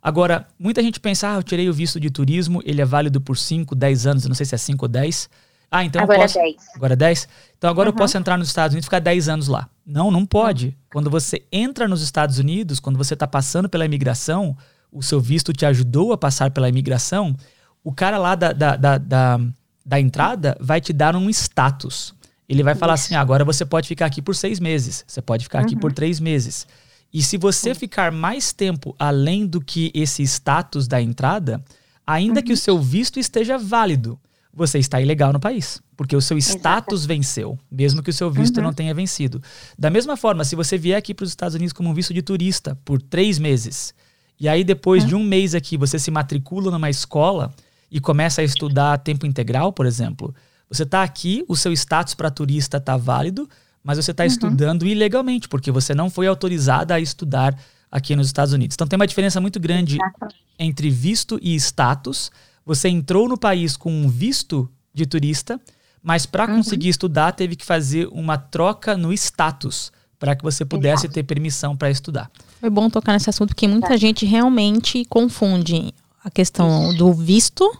Agora, 0.00 0.46
muita 0.56 0.80
gente 0.80 1.00
pensa, 1.00 1.32
ah, 1.32 1.34
eu 1.34 1.42
tirei 1.42 1.68
o 1.68 1.72
visto 1.72 1.98
de 1.98 2.10
turismo, 2.10 2.62
ele 2.64 2.80
é 2.80 2.84
válido 2.84 3.20
por 3.20 3.36
5, 3.36 3.74
10 3.74 4.06
anos, 4.06 4.24
eu 4.24 4.28
não 4.28 4.36
sei 4.36 4.46
se 4.46 4.54
é 4.54 4.58
5 4.58 4.84
ou 4.84 4.88
10. 4.88 5.28
Ah, 5.70 5.84
então 5.84 6.02
agora 6.02 6.18
eu 6.18 6.22
posso. 6.22 6.38
10. 6.38 6.56
Agora 6.74 6.96
10? 6.96 7.28
Então 7.56 7.70
agora 7.70 7.88
uhum. 7.88 7.94
eu 7.94 7.98
posso 7.98 8.16
entrar 8.16 8.38
nos 8.38 8.48
Estados 8.48 8.72
Unidos 8.72 8.84
e 8.84 8.88
ficar 8.88 9.00
10 9.00 9.28
anos 9.28 9.48
lá. 9.48 9.68
Não, 9.86 10.10
não 10.10 10.24
pode. 10.24 10.76
Quando 10.90 11.10
você 11.10 11.42
entra 11.52 11.86
nos 11.86 12.02
Estados 12.02 12.38
Unidos, 12.38 12.80
quando 12.80 12.96
você 12.96 13.14
está 13.14 13.26
passando 13.26 13.68
pela 13.68 13.84
imigração, 13.84 14.56
o 14.90 15.02
seu 15.02 15.20
visto 15.20 15.52
te 15.52 15.66
ajudou 15.66 16.12
a 16.12 16.18
passar 16.18 16.50
pela 16.50 16.68
imigração, 16.68 17.36
o 17.84 17.92
cara 17.92 18.18
lá 18.18 18.34
da, 18.34 18.52
da, 18.52 18.76
da, 18.76 18.98
da, 18.98 19.40
da 19.84 20.00
entrada 20.00 20.56
vai 20.60 20.80
te 20.80 20.92
dar 20.92 21.14
um 21.14 21.28
status. 21.30 22.14
Ele 22.48 22.62
vai 22.62 22.74
falar 22.74 22.94
assim: 22.94 23.14
ah, 23.14 23.20
agora 23.20 23.44
você 23.44 23.64
pode 23.64 23.86
ficar 23.86 24.06
aqui 24.06 24.22
por 24.22 24.34
seis 24.34 24.58
meses, 24.58 25.04
você 25.06 25.20
pode 25.20 25.44
ficar 25.44 25.58
uhum. 25.58 25.64
aqui 25.64 25.76
por 25.76 25.90
uhum. 25.90 25.94
três 25.94 26.18
meses. 26.18 26.66
E 27.12 27.22
se 27.22 27.36
você 27.36 27.74
ficar 27.74 28.12
mais 28.12 28.52
tempo 28.52 28.94
além 28.98 29.46
do 29.46 29.60
que 29.60 29.90
esse 29.94 30.22
status 30.22 30.86
da 30.86 31.00
entrada, 31.00 31.62
ainda 32.06 32.40
uhum. 32.40 32.44
que 32.44 32.52
o 32.52 32.54
uhum. 32.54 32.56
seu 32.56 32.78
visto 32.78 33.18
esteja 33.18 33.58
válido, 33.58 34.18
você 34.58 34.78
está 34.78 35.00
ilegal 35.00 35.32
no 35.32 35.40
país, 35.40 35.80
porque 35.96 36.14
o 36.14 36.20
seu 36.20 36.36
status 36.36 37.00
Exato. 37.00 37.08
venceu, 37.08 37.58
mesmo 37.70 38.02
que 38.02 38.10
o 38.10 38.12
seu 38.12 38.30
visto 38.30 38.58
uhum. 38.58 38.64
não 38.64 38.72
tenha 38.72 38.92
vencido. 38.92 39.40
Da 39.78 39.88
mesma 39.88 40.16
forma, 40.16 40.44
se 40.44 40.54
você 40.54 40.76
vier 40.76 40.98
aqui 40.98 41.14
para 41.14 41.24
os 41.24 41.30
Estados 41.30 41.54
Unidos 41.54 41.72
como 41.72 41.88
um 41.88 41.94
visto 41.94 42.12
de 42.12 42.20
turista 42.20 42.76
por 42.84 43.00
três 43.00 43.38
meses, 43.38 43.94
e 44.38 44.48
aí 44.48 44.62
depois 44.62 45.02
uhum. 45.02 45.08
de 45.08 45.14
um 45.14 45.24
mês 45.24 45.54
aqui 45.54 45.76
você 45.76 45.98
se 45.98 46.10
matricula 46.10 46.70
numa 46.70 46.90
escola 46.90 47.52
e 47.90 48.00
começa 48.00 48.40
a 48.40 48.44
estudar 48.44 48.92
a 48.92 48.98
tempo 48.98 49.26
integral, 49.26 49.72
por 49.72 49.86
exemplo, 49.86 50.34
você 50.68 50.82
está 50.82 51.02
aqui, 51.02 51.44
o 51.48 51.56
seu 51.56 51.72
status 51.72 52.14
para 52.14 52.30
turista 52.30 52.76
está 52.76 52.96
válido, 52.96 53.48
mas 53.82 53.96
você 53.96 54.10
está 54.10 54.24
uhum. 54.24 54.28
estudando 54.28 54.86
ilegalmente, 54.86 55.48
porque 55.48 55.70
você 55.70 55.94
não 55.94 56.10
foi 56.10 56.26
autorizada 56.26 56.94
a 56.94 57.00
estudar 57.00 57.58
aqui 57.90 58.14
nos 58.14 58.26
Estados 58.26 58.52
Unidos. 58.52 58.74
Então 58.74 58.86
tem 58.86 58.96
uma 58.96 59.06
diferença 59.06 59.40
muito 59.40 59.58
grande 59.58 59.98
entre 60.58 60.90
visto 60.90 61.38
e 61.40 61.54
status. 61.54 62.30
Você 62.68 62.90
entrou 62.90 63.26
no 63.26 63.38
país 63.38 63.78
com 63.78 63.90
um 63.90 64.10
visto 64.10 64.68
de 64.92 65.06
turista, 65.06 65.58
mas 66.02 66.26
para 66.26 66.46
uhum. 66.46 66.56
conseguir 66.56 66.90
estudar 66.90 67.32
teve 67.32 67.56
que 67.56 67.64
fazer 67.64 68.06
uma 68.12 68.36
troca 68.36 68.94
no 68.94 69.10
status 69.10 69.90
para 70.18 70.36
que 70.36 70.44
você 70.44 70.66
pudesse 70.66 71.06
Exato. 71.06 71.14
ter 71.14 71.22
permissão 71.22 71.74
para 71.74 71.90
estudar. 71.90 72.30
Foi 72.60 72.68
bom 72.68 72.90
tocar 72.90 73.14
nesse 73.14 73.30
assunto 73.30 73.54
porque 73.54 73.66
muita 73.66 73.94
é. 73.94 73.96
gente 73.96 74.26
realmente 74.26 75.02
confunde 75.06 75.94
a 76.22 76.30
questão 76.30 76.94
do 76.94 77.10
visto 77.14 77.74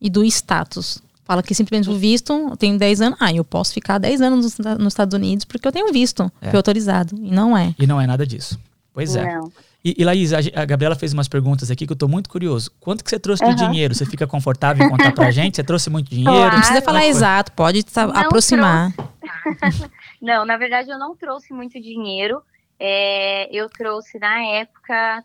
e 0.00 0.08
do 0.08 0.24
status. 0.24 1.02
Fala 1.22 1.42
que 1.42 1.54
simplesmente 1.54 1.90
o 1.90 1.98
visto, 1.98 2.32
eu 2.32 2.56
tenho 2.56 2.78
10 2.78 3.02
anos, 3.02 3.18
ah, 3.20 3.30
eu 3.30 3.44
posso 3.44 3.74
ficar 3.74 3.98
10 3.98 4.22
anos 4.22 4.56
nos 4.78 4.92
Estados 4.94 5.14
Unidos 5.14 5.44
porque 5.44 5.68
eu 5.68 5.72
tenho 5.72 5.92
visto, 5.92 6.32
é. 6.40 6.48
fui 6.48 6.56
autorizado. 6.56 7.14
E 7.14 7.30
não 7.30 7.54
é. 7.54 7.74
E 7.78 7.86
não 7.86 8.00
é 8.00 8.06
nada 8.06 8.26
disso. 8.26 8.58
Pois 8.94 9.16
é. 9.16 9.34
Não. 9.34 9.52
E, 9.84 9.96
e 9.98 10.04
Laís, 10.04 10.32
a, 10.32 10.38
a, 10.38 10.64
Gabriela 10.64 10.94
fez 10.94 11.12
umas 11.12 11.28
perguntas 11.28 11.70
aqui 11.70 11.86
que 11.86 11.92
eu 11.92 11.96
tô 11.96 12.06
muito 12.06 12.30
curioso. 12.30 12.70
Quanto 12.80 13.02
que 13.02 13.10
você 13.10 13.18
trouxe 13.18 13.44
uhum. 13.44 13.54
de 13.54 13.66
dinheiro? 13.66 13.94
Você 13.94 14.06
fica 14.06 14.26
confortável 14.26 14.86
em 14.86 14.88
contar 14.88 15.12
pra 15.12 15.28
gente? 15.32 15.56
Você 15.56 15.64
trouxe 15.64 15.90
muito 15.90 16.08
dinheiro? 16.08 16.32
Claro. 16.32 16.52
Não 16.52 16.58
precisa 16.60 16.80
falar 16.80 17.04
exato, 17.06 17.52
pode 17.52 17.84
aproximar. 18.14 18.94
não, 20.22 20.46
na 20.46 20.56
verdade 20.56 20.90
eu 20.90 20.98
não 20.98 21.14
trouxe 21.16 21.52
muito 21.52 21.78
dinheiro. 21.80 22.40
É, 22.78 23.54
eu 23.54 23.68
trouxe 23.68 24.18
na 24.18 24.40
época 24.42 25.24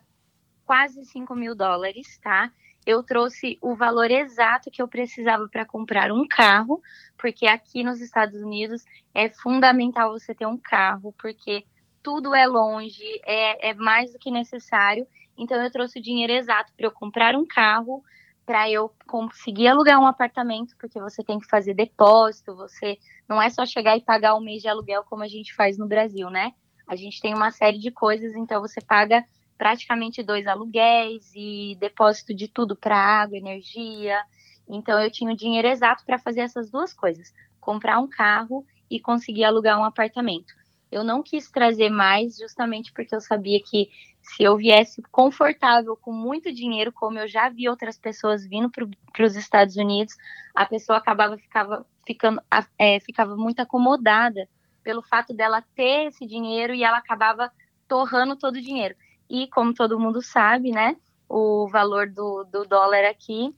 quase 0.66 1.04
5 1.04 1.34
mil 1.34 1.54
dólares, 1.54 2.18
tá? 2.22 2.50
eu 2.86 3.02
trouxe 3.02 3.58
o 3.60 3.74
valor 3.74 4.10
exato 4.10 4.70
que 4.70 4.80
eu 4.80 4.88
precisava 4.88 5.48
para 5.48 5.64
comprar 5.64 6.10
um 6.10 6.26
carro, 6.26 6.82
porque 7.18 7.46
aqui 7.46 7.82
nos 7.84 8.00
Estados 8.00 8.40
Unidos 8.40 8.84
é 9.14 9.28
fundamental 9.28 10.12
você 10.12 10.34
ter 10.34 10.46
um 10.46 10.56
carro, 10.56 11.14
porque 11.18 11.64
tudo 12.02 12.34
é 12.34 12.46
longe, 12.46 13.04
é, 13.24 13.70
é 13.70 13.74
mais 13.74 14.12
do 14.12 14.18
que 14.18 14.30
necessário. 14.30 15.06
Então 15.36 15.62
eu 15.62 15.70
trouxe 15.70 15.98
o 15.98 16.02
dinheiro 16.02 16.32
exato 16.32 16.72
para 16.76 16.86
eu 16.86 16.90
comprar 16.90 17.34
um 17.34 17.46
carro, 17.46 18.02
para 18.44 18.70
eu 18.70 18.92
conseguir 19.06 19.68
alugar 19.68 20.00
um 20.00 20.06
apartamento, 20.06 20.76
porque 20.76 21.00
você 21.00 21.22
tem 21.22 21.38
que 21.38 21.46
fazer 21.46 21.72
depósito, 21.74 22.56
você 22.56 22.98
não 23.28 23.40
é 23.40 23.48
só 23.48 23.64
chegar 23.64 23.96
e 23.96 24.02
pagar 24.02 24.34
um 24.34 24.40
mês 24.40 24.60
de 24.60 24.68
aluguel 24.68 25.04
como 25.04 25.22
a 25.22 25.28
gente 25.28 25.54
faz 25.54 25.78
no 25.78 25.86
Brasil, 25.86 26.28
né? 26.28 26.52
A 26.86 26.96
gente 26.96 27.20
tem 27.20 27.32
uma 27.32 27.52
série 27.52 27.78
de 27.78 27.90
coisas, 27.90 28.34
então 28.34 28.60
você 28.60 28.80
paga 28.80 29.24
praticamente 29.56 30.22
dois 30.22 30.46
aluguéis 30.46 31.30
e 31.34 31.76
depósito 31.78 32.34
de 32.34 32.48
tudo 32.48 32.74
para 32.74 32.96
água, 32.96 33.36
energia. 33.36 34.18
Então 34.68 34.98
eu 34.98 35.10
tinha 35.10 35.32
o 35.32 35.36
dinheiro 35.36 35.68
exato 35.68 36.04
para 36.04 36.18
fazer 36.18 36.40
essas 36.40 36.70
duas 36.70 36.92
coisas: 36.92 37.32
comprar 37.60 38.00
um 38.00 38.08
carro 38.08 38.66
e 38.90 38.98
conseguir 38.98 39.44
alugar 39.44 39.78
um 39.78 39.84
apartamento. 39.84 40.52
Eu 40.90 41.04
não 41.04 41.22
quis 41.22 41.50
trazer 41.50 41.88
mais, 41.88 42.36
justamente 42.36 42.92
porque 42.92 43.14
eu 43.14 43.20
sabia 43.20 43.60
que 43.62 43.88
se 44.22 44.42
eu 44.42 44.56
viesse 44.56 45.02
confortável, 45.10 45.96
com 45.96 46.12
muito 46.12 46.52
dinheiro, 46.52 46.92
como 46.92 47.18
eu 47.18 47.28
já 47.28 47.48
vi 47.48 47.68
outras 47.68 47.98
pessoas 47.98 48.46
vindo 48.46 48.70
para 48.70 49.24
os 49.24 49.36
Estados 49.36 49.76
Unidos, 49.76 50.14
a 50.54 50.66
pessoa 50.66 50.98
acabava 50.98 51.36
ficava, 51.38 51.86
ficando, 52.06 52.42
é, 52.78 53.00
ficava 53.00 53.36
muito 53.36 53.60
acomodada 53.60 54.48
pelo 54.82 55.02
fato 55.02 55.32
dela 55.32 55.62
ter 55.74 56.08
esse 56.08 56.26
dinheiro 56.26 56.74
e 56.74 56.82
ela 56.82 56.98
acabava 56.98 57.50
torrando 57.88 58.36
todo 58.36 58.56
o 58.56 58.62
dinheiro. 58.62 58.94
E 59.28 59.46
como 59.48 59.74
todo 59.74 59.98
mundo 59.98 60.22
sabe, 60.22 60.70
né, 60.70 60.96
o 61.28 61.68
valor 61.68 62.08
do, 62.08 62.44
do 62.44 62.64
dólar 62.64 63.04
aqui, 63.04 63.54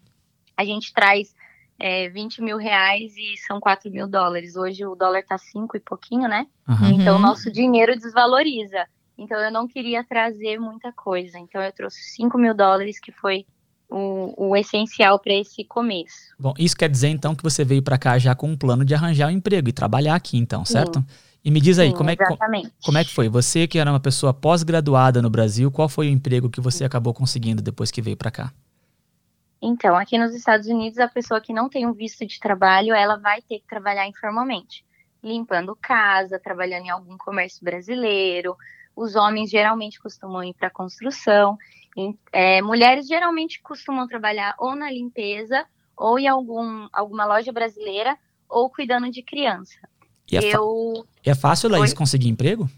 a 0.56 0.64
gente 0.64 0.92
traz 0.92 1.34
é, 1.78 2.08
20 2.08 2.42
mil 2.42 2.56
reais 2.56 3.12
e 3.16 3.36
são 3.46 3.60
4 3.60 3.90
mil 3.90 4.06
dólares. 4.06 4.56
Hoje 4.56 4.86
o 4.86 4.94
dólar 4.94 5.24
tá 5.24 5.36
5 5.38 5.76
e 5.76 5.80
pouquinho, 5.80 6.28
né? 6.28 6.46
Uhum. 6.68 7.00
Então 7.00 7.18
nosso 7.18 7.50
dinheiro 7.50 7.96
desvaloriza. 7.96 8.86
Então 9.18 9.38
eu 9.38 9.50
não 9.50 9.68
queria 9.68 10.04
trazer 10.04 10.58
muita 10.58 10.92
coisa. 10.92 11.38
Então 11.38 11.60
eu 11.60 11.72
trouxe 11.72 12.02
5 12.14 12.38
mil 12.38 12.54
dólares, 12.54 12.98
que 13.00 13.12
foi 13.12 13.44
o, 13.90 14.50
o 14.50 14.56
essencial 14.56 15.18
para 15.18 15.34
esse 15.34 15.64
começo. 15.64 16.34
Bom, 16.38 16.54
isso 16.58 16.76
quer 16.76 16.88
dizer 16.88 17.08
então 17.08 17.34
que 17.34 17.42
você 17.42 17.64
veio 17.64 17.82
para 17.82 17.98
cá 17.98 18.18
já 18.18 18.34
com 18.34 18.48
um 18.48 18.56
plano 18.56 18.84
de 18.84 18.94
arranjar 18.94 19.28
um 19.28 19.32
emprego 19.32 19.68
e 19.68 19.72
trabalhar 19.72 20.14
aqui, 20.14 20.38
então, 20.38 20.64
certo? 20.64 21.00
Sim. 21.00 21.06
E 21.44 21.50
me 21.50 21.60
diz 21.60 21.78
aí, 21.78 21.90
Sim, 21.90 21.96
como, 21.96 22.08
é, 22.08 22.16
como 22.16 22.98
é 22.98 23.04
que 23.04 23.12
foi? 23.12 23.28
Você 23.28 23.66
que 23.66 23.78
era 23.78 23.90
uma 23.90 23.98
pessoa 23.98 24.32
pós-graduada 24.32 25.20
no 25.20 25.28
Brasil, 25.28 25.70
qual 25.72 25.88
foi 25.88 26.06
o 26.06 26.10
emprego 26.10 26.48
que 26.48 26.60
você 26.60 26.84
acabou 26.84 27.12
conseguindo 27.12 27.60
depois 27.60 27.90
que 27.90 28.00
veio 28.00 28.16
para 28.16 28.30
cá? 28.30 28.52
Então, 29.64 29.94
aqui 29.94 30.18
nos 30.18 30.34
Estados 30.34 30.66
Unidos, 30.66 30.98
a 30.98 31.06
pessoa 31.06 31.40
que 31.40 31.52
não 31.52 31.68
tem 31.68 31.86
um 31.86 31.92
visto 31.92 32.26
de 32.26 32.40
trabalho, 32.40 32.92
ela 32.92 33.16
vai 33.16 33.40
ter 33.40 33.60
que 33.60 33.66
trabalhar 33.68 34.08
informalmente, 34.08 34.84
limpando 35.22 35.78
casa, 35.80 36.40
trabalhando 36.40 36.86
em 36.86 36.90
algum 36.90 37.16
comércio 37.16 37.64
brasileiro. 37.64 38.56
Os 38.96 39.14
homens 39.14 39.50
geralmente 39.50 40.00
costumam 40.00 40.42
ir 40.42 40.52
para 40.54 40.68
construção. 40.68 41.56
É, 42.32 42.60
mulheres 42.60 43.06
geralmente 43.06 43.62
costumam 43.62 44.08
trabalhar 44.08 44.56
ou 44.58 44.74
na 44.74 44.90
limpeza, 44.90 45.64
ou 45.96 46.18
em 46.18 46.26
algum, 46.26 46.88
alguma 46.92 47.24
loja 47.24 47.52
brasileira, 47.52 48.18
ou 48.48 48.68
cuidando 48.68 49.08
de 49.12 49.22
criança. 49.22 49.78
E 50.30 50.38
é, 50.38 50.56
Eu... 50.56 51.06
é 51.24 51.34
fácil, 51.36 51.70
Laís, 51.70 51.94
conseguir 51.94 52.28
emprego? 52.28 52.68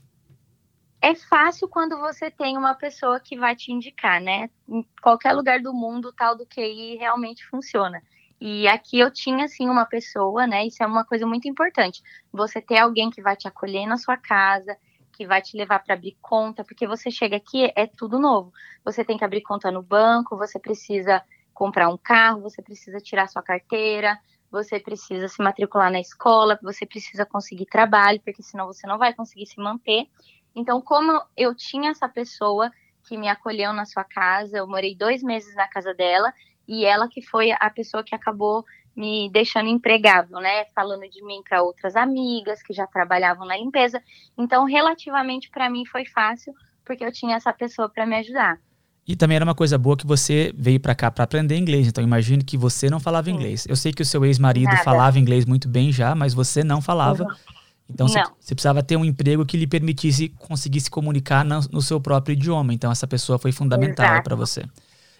É 1.05 1.15
fácil 1.15 1.69
quando 1.69 1.99
você 1.99 2.31
tem 2.31 2.57
uma 2.57 2.75
pessoa 2.75 3.21
que 3.21 3.37
vai 3.37 3.55
te 3.55 3.71
indicar, 3.71 4.23
né? 4.23 4.49
Em 4.67 4.83
qualquer 5.03 5.35
lugar 5.35 5.61
do 5.61 5.71
mundo, 5.75 6.09
o 6.09 6.13
tal 6.15 6.35
do 6.35 6.47
QI 6.47 6.97
realmente 6.97 7.47
funciona. 7.47 8.03
E 8.41 8.67
aqui 8.67 9.01
eu 9.01 9.11
tinha, 9.11 9.45
assim, 9.45 9.69
uma 9.69 9.85
pessoa, 9.85 10.47
né? 10.47 10.67
Isso 10.67 10.83
é 10.83 10.87
uma 10.87 11.05
coisa 11.05 11.27
muito 11.27 11.47
importante. 11.47 12.03
Você 12.33 12.59
ter 12.59 12.79
alguém 12.79 13.11
que 13.11 13.21
vai 13.21 13.37
te 13.37 13.47
acolher 13.47 13.87
na 13.87 13.99
sua 13.99 14.17
casa, 14.17 14.75
que 15.13 15.27
vai 15.27 15.43
te 15.43 15.59
levar 15.59 15.81
para 15.81 15.95
abrir 15.95 16.17
conta, 16.23 16.65
porque 16.65 16.87
você 16.87 17.11
chega 17.11 17.37
aqui, 17.37 17.71
é 17.77 17.87
tudo 17.87 18.19
novo. 18.19 18.51
Você 18.83 19.05
tem 19.05 19.19
que 19.19 19.25
abrir 19.25 19.43
conta 19.43 19.71
no 19.71 19.83
banco, 19.83 20.39
você 20.39 20.59
precisa 20.59 21.23
comprar 21.53 21.91
um 21.91 21.99
carro, 21.99 22.41
você 22.41 22.63
precisa 22.63 22.99
tirar 22.99 23.29
sua 23.29 23.43
carteira, 23.43 24.19
você 24.51 24.81
precisa 24.81 25.29
se 25.29 25.43
matricular 25.43 25.93
na 25.93 26.01
escola, 26.01 26.59
você 26.63 26.87
precisa 26.87 27.27
conseguir 27.27 27.67
trabalho, 27.67 28.21
porque 28.25 28.43
senão 28.43 28.67
você 28.67 28.87
não 28.87 28.97
vai 28.97 29.13
conseguir 29.13 29.45
se 29.47 29.61
manter. 29.61 30.09
Então, 30.55 30.81
como 30.81 31.23
eu 31.37 31.55
tinha 31.55 31.91
essa 31.91 32.09
pessoa 32.09 32.71
que 33.09 33.17
me 33.17 33.29
acolheu 33.29 33.73
na 33.73 33.85
sua 33.85 34.05
casa, 34.05 34.59
eu 34.59 34.67
morei 34.67 34.95
dois 34.95 35.23
meses 35.23 35.55
na 35.55 35.69
casa 35.69 35.93
dela 35.93 36.33
e 36.67 36.85
ela 36.85 37.09
que 37.09 37.21
foi 37.21 37.53
a 37.53 37.71
pessoa 37.71 38.03
que 38.03 38.15
acabou 38.15 38.65
me 38.97 39.29
deixando 39.31 39.69
empregável, 39.69 40.39
né? 40.39 40.67
Falando 40.75 41.09
de 41.11 41.23
mim 41.25 41.43
para 41.47 41.63
outras 41.63 41.97
amigas 41.97 42.63
que 42.63 42.73
já 42.73 42.87
trabalhavam 42.87 43.47
na 43.47 43.57
limpeza. 43.57 44.01
Então, 44.39 44.65
relativamente 44.65 45.51
para 45.51 45.69
mim 45.69 45.85
foi 45.85 46.07
fácil, 46.07 46.55
porque 46.85 47.05
eu 47.05 47.13
tinha 47.13 47.37
essa 47.37 47.53
pessoa 47.53 47.89
para 47.89 48.07
me 48.07 48.17
ajudar. 48.17 48.59
E 49.07 49.15
também 49.15 49.37
era 49.37 49.45
uma 49.45 49.55
coisa 49.55 49.77
boa 49.77 49.97
que 49.97 50.07
você 50.07 50.51
veio 50.57 50.81
para 50.81 50.95
cá 50.95 51.11
para 51.11 51.25
aprender 51.25 51.59
inglês. 51.59 51.87
Então, 51.87 52.03
imagino 52.03 52.43
que 52.43 52.57
você 52.57 52.89
não 52.89 52.99
falava 52.99 53.27
Sim. 53.27 53.33
inglês. 53.33 53.67
Eu 53.69 53.77
sei 53.77 53.93
que 53.93 54.01
o 54.01 54.05
seu 54.05 54.25
ex-marido 54.25 54.75
falava 54.79 55.19
inglês 55.19 55.45
muito 55.45 55.69
bem 55.69 55.93
já, 55.93 56.15
mas 56.15 56.33
você 56.33 56.65
não 56.65 56.81
falava. 56.81 57.25
Uhum. 57.25 57.54
Então 57.89 58.09
você, 58.09 58.23
você, 58.41 58.55
precisava 58.55 58.83
ter 58.83 58.97
um 58.97 59.05
emprego 59.05 59.45
que 59.45 59.57
lhe 59.57 59.67
permitisse 59.67 60.31
conseguir 60.31 60.81
se 60.81 60.91
comunicar 60.91 61.45
no, 61.45 61.61
no 61.71 61.83
seu 61.83 62.01
próprio 62.01 62.33
idioma. 62.33 62.73
Então 62.73 62.91
essa 62.91 63.07
pessoa 63.07 63.39
foi 63.39 63.53
fundamental 63.53 64.23
para 64.23 64.35
você. 64.35 64.65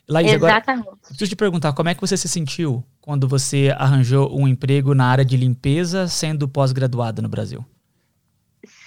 Laís, 0.09 0.33
Exatamente. 0.33 0.87
agora, 0.87 0.99
preciso 1.09 1.31
te 1.31 1.37
perguntar, 1.37 1.73
como 1.73 1.89
é 1.89 1.95
que 1.95 2.01
você 2.01 2.17
se 2.17 2.29
sentiu 2.29 2.85
quando 3.01 3.27
você 3.27 3.75
arranjou 3.77 4.39
um 4.39 4.47
emprego 4.47 4.95
na 4.95 5.07
área 5.07 5.25
de 5.25 5.37
limpeza 5.37 6.07
sendo 6.09 6.47
pós-graduada 6.47 7.23
no 7.23 7.29
Brasil? 7.29 7.65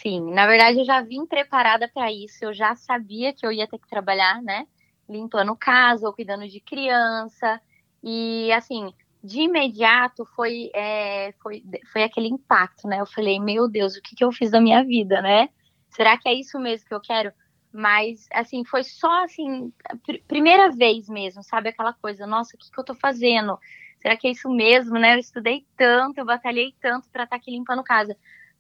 Sim, 0.01 0.31
na 0.33 0.45
verdade 0.47 0.79
eu 0.79 0.85
já 0.85 1.01
vim 1.01 1.25
preparada 1.25 1.87
para 1.87 2.11
isso, 2.11 2.45
eu 2.45 2.53
já 2.53 2.75
sabia 2.75 3.33
que 3.33 3.45
eu 3.45 3.51
ia 3.51 3.67
ter 3.67 3.79
que 3.79 3.87
trabalhar, 3.87 4.41
né, 4.41 4.65
limpando 5.09 5.55
casa 5.55 6.07
ou 6.07 6.13
cuidando 6.13 6.47
de 6.47 6.59
criança, 6.59 7.59
e 8.03 8.51
assim, 8.51 8.93
de 9.23 9.41
imediato 9.41 10.25
foi, 10.35 10.69
é, 10.73 11.33
foi, 11.41 11.63
foi 11.91 12.03
aquele 12.03 12.27
impacto, 12.27 12.87
né? 12.87 12.99
Eu 12.99 13.05
falei, 13.05 13.39
meu 13.39 13.67
Deus, 13.67 13.95
o 13.95 14.01
que, 14.01 14.15
que 14.15 14.23
eu 14.23 14.31
fiz 14.31 14.51
da 14.51 14.61
minha 14.61 14.83
vida, 14.83 15.21
né? 15.21 15.49
Será 15.89 16.17
que 16.17 16.29
é 16.29 16.33
isso 16.33 16.59
mesmo 16.59 16.87
que 16.87 16.93
eu 16.93 17.01
quero? 17.01 17.31
Mas, 17.71 18.27
assim, 18.33 18.63
foi 18.63 18.83
só, 18.83 19.23
assim, 19.23 19.71
pr 20.05 20.19
primeira 20.27 20.71
vez 20.71 21.09
mesmo, 21.09 21.43
sabe? 21.43 21.69
Aquela 21.69 21.93
coisa, 21.93 22.25
nossa, 22.25 22.55
o 22.55 22.59
que, 22.59 22.71
que 22.71 22.79
eu 22.79 22.83
tô 22.83 22.95
fazendo? 22.95 23.59
Será 23.99 24.15
que 24.15 24.27
é 24.27 24.31
isso 24.31 24.49
mesmo, 24.49 24.97
né? 24.97 25.15
Eu 25.15 25.19
estudei 25.19 25.65
tanto, 25.75 26.17
eu 26.17 26.25
batalhei 26.25 26.73
tanto 26.79 27.09
para 27.09 27.23
estar 27.23 27.35
tá 27.35 27.41
aqui 27.41 27.51
limpando 27.51 27.83
casa. 27.83 28.15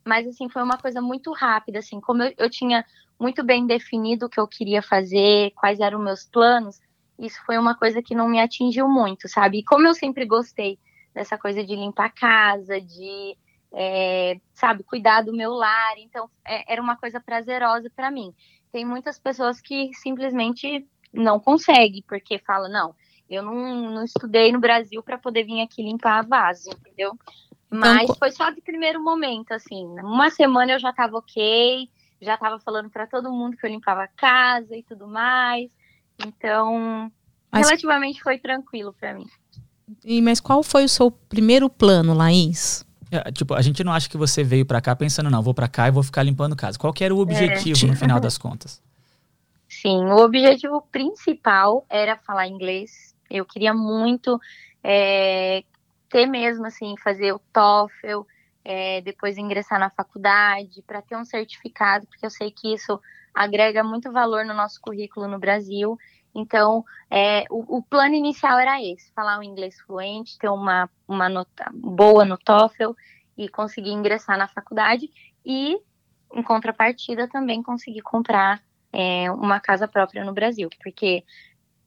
Mas, 0.05 0.27
assim, 0.27 0.49
foi 0.49 0.63
uma 0.63 0.77
coisa 0.77 1.01
muito 1.01 1.31
rápida, 1.31 1.79
assim, 1.79 1.99
como 1.99 2.23
eu, 2.23 2.33
eu 2.37 2.49
tinha 2.49 2.85
muito 3.19 3.43
bem 3.43 3.65
definido 3.65 4.25
o 4.25 4.29
que 4.29 4.39
eu 4.39 4.47
queria 4.47 4.81
fazer, 4.81 5.51
quais 5.55 5.79
eram 5.79 5.99
meus 5.99 6.25
planos, 6.25 6.79
isso 7.17 7.39
foi 7.45 7.57
uma 7.57 7.75
coisa 7.75 8.01
que 8.01 8.15
não 8.15 8.27
me 8.27 8.39
atingiu 8.39 8.87
muito, 8.87 9.27
sabe? 9.27 9.59
E 9.59 9.63
como 9.63 9.87
eu 9.87 9.93
sempre 9.93 10.25
gostei 10.25 10.79
dessa 11.13 11.37
coisa 11.37 11.63
de 11.63 11.75
limpar 11.75 12.05
a 12.05 12.09
casa, 12.09 12.79
de, 12.79 13.35
é, 13.73 14.39
sabe, 14.53 14.83
cuidar 14.83 15.21
do 15.21 15.33
meu 15.33 15.51
lar, 15.51 15.97
então 15.97 16.29
é, 16.45 16.71
era 16.71 16.81
uma 16.81 16.95
coisa 16.95 17.19
prazerosa 17.19 17.89
para 17.95 18.11
mim. 18.11 18.33
Tem 18.71 18.85
muitas 18.85 19.17
pessoas 19.17 19.59
que 19.59 19.91
simplesmente 19.95 20.87
não 21.11 21.39
conseguem, 21.39 22.03
porque 22.07 22.37
falam, 22.39 22.71
não, 22.71 22.95
eu 23.29 23.41
não, 23.41 23.91
não 23.91 24.03
estudei 24.03 24.51
no 24.51 24.59
Brasil 24.59 25.01
para 25.01 25.17
poder 25.17 25.43
vir 25.43 25.61
aqui 25.61 25.81
limpar 25.81 26.19
a 26.19 26.21
vaso, 26.21 26.69
entendeu? 26.69 27.17
Então, 27.67 27.79
Mas 27.79 28.03
então, 28.03 28.15
foi 28.15 28.31
só 28.31 28.49
de 28.49 28.61
primeiro 28.61 29.03
momento, 29.03 29.51
assim. 29.51 29.85
Uma 29.99 30.29
semana 30.29 30.73
eu 30.73 30.79
já 30.79 30.93
tava 30.93 31.17
ok, 31.17 31.89
já 32.21 32.37
tava 32.37 32.59
falando 32.59 32.89
para 32.89 33.07
todo 33.07 33.31
mundo 33.31 33.57
que 33.57 33.65
eu 33.65 33.69
limpava 33.69 34.03
a 34.03 34.07
casa 34.07 34.75
e 34.75 34.83
tudo 34.83 35.07
mais. 35.07 35.69
Então, 36.25 37.11
mas... 37.51 37.67
relativamente 37.67 38.21
foi 38.21 38.37
tranquilo 38.37 38.93
para 38.99 39.13
mim. 39.13 39.27
E, 40.03 40.21
mas 40.21 40.39
qual 40.39 40.63
foi 40.63 40.83
o 40.83 40.89
seu 40.89 41.09
primeiro 41.09 41.69
plano, 41.69 42.13
Laís? 42.13 42.85
É, 43.09 43.31
tipo, 43.31 43.53
a 43.53 43.61
gente 43.61 43.83
não 43.83 43.93
acha 43.93 44.09
que 44.09 44.17
você 44.17 44.43
veio 44.43 44.65
para 44.65 44.81
cá 44.81 44.95
pensando, 44.95 45.29
não, 45.29 45.41
vou 45.41 45.53
para 45.53 45.67
cá 45.67 45.87
e 45.87 45.91
vou 45.91 46.03
ficar 46.03 46.23
limpando 46.23 46.55
casa. 46.55 46.77
Qual 46.77 46.91
que 46.91 47.03
era 47.03 47.15
o 47.15 47.19
objetivo 47.19 47.85
é. 47.85 47.87
no 47.87 47.95
final 47.95 48.19
das 48.19 48.37
contas? 48.37 48.81
Sim, 49.67 50.05
o 50.05 50.17
objetivo 50.17 50.81
principal 50.91 51.85
era 51.89 52.17
falar 52.17 52.47
inglês. 52.47 53.15
Eu 53.29 53.45
queria 53.45 53.73
muito 53.73 54.39
é, 54.83 55.63
ter 56.09 56.25
mesmo, 56.25 56.65
assim, 56.65 56.95
fazer 57.01 57.33
o 57.33 57.39
TOEFL, 57.53 58.21
é, 58.63 59.01
depois 59.01 59.37
ingressar 59.37 59.79
na 59.79 59.89
faculdade, 59.89 60.81
para 60.85 61.01
ter 61.01 61.15
um 61.15 61.25
certificado, 61.25 62.05
porque 62.07 62.25
eu 62.25 62.29
sei 62.29 62.51
que 62.51 62.73
isso 62.73 62.99
agrega 63.37 63.83
muito 63.83 64.11
valor 64.11 64.43
no 64.43 64.53
nosso 64.53 64.81
currículo 64.81 65.27
no 65.27 65.37
Brasil. 65.37 65.97
Então, 66.33 66.83
é, 67.09 67.45
o, 67.49 67.77
o, 67.77 67.83
plano 67.83 68.15
inicial 68.15 68.59
era 68.59 68.81
esse: 68.81 69.11
falar 69.13 69.39
um 69.39 69.43
inglês 69.43 69.79
fluente, 69.81 70.37
ter 70.37 70.49
uma, 70.49 70.89
uma 71.07 71.29
nota 71.29 71.69
boa 71.73 72.25
no 72.25 72.37
TOEFL 72.37 72.91
e 73.37 73.47
conseguir 73.47 73.91
ingressar 73.91 74.37
na 74.37 74.47
faculdade. 74.47 75.09
E, 75.45 75.77
em 76.33 76.43
contrapartida, 76.43 77.27
também 77.27 77.61
conseguir 77.61 78.01
comprar 78.01 78.61
é, 78.91 79.31
uma 79.31 79.59
casa 79.59 79.87
própria 79.87 80.25
no 80.25 80.33
Brasil, 80.33 80.69
porque 80.81 81.23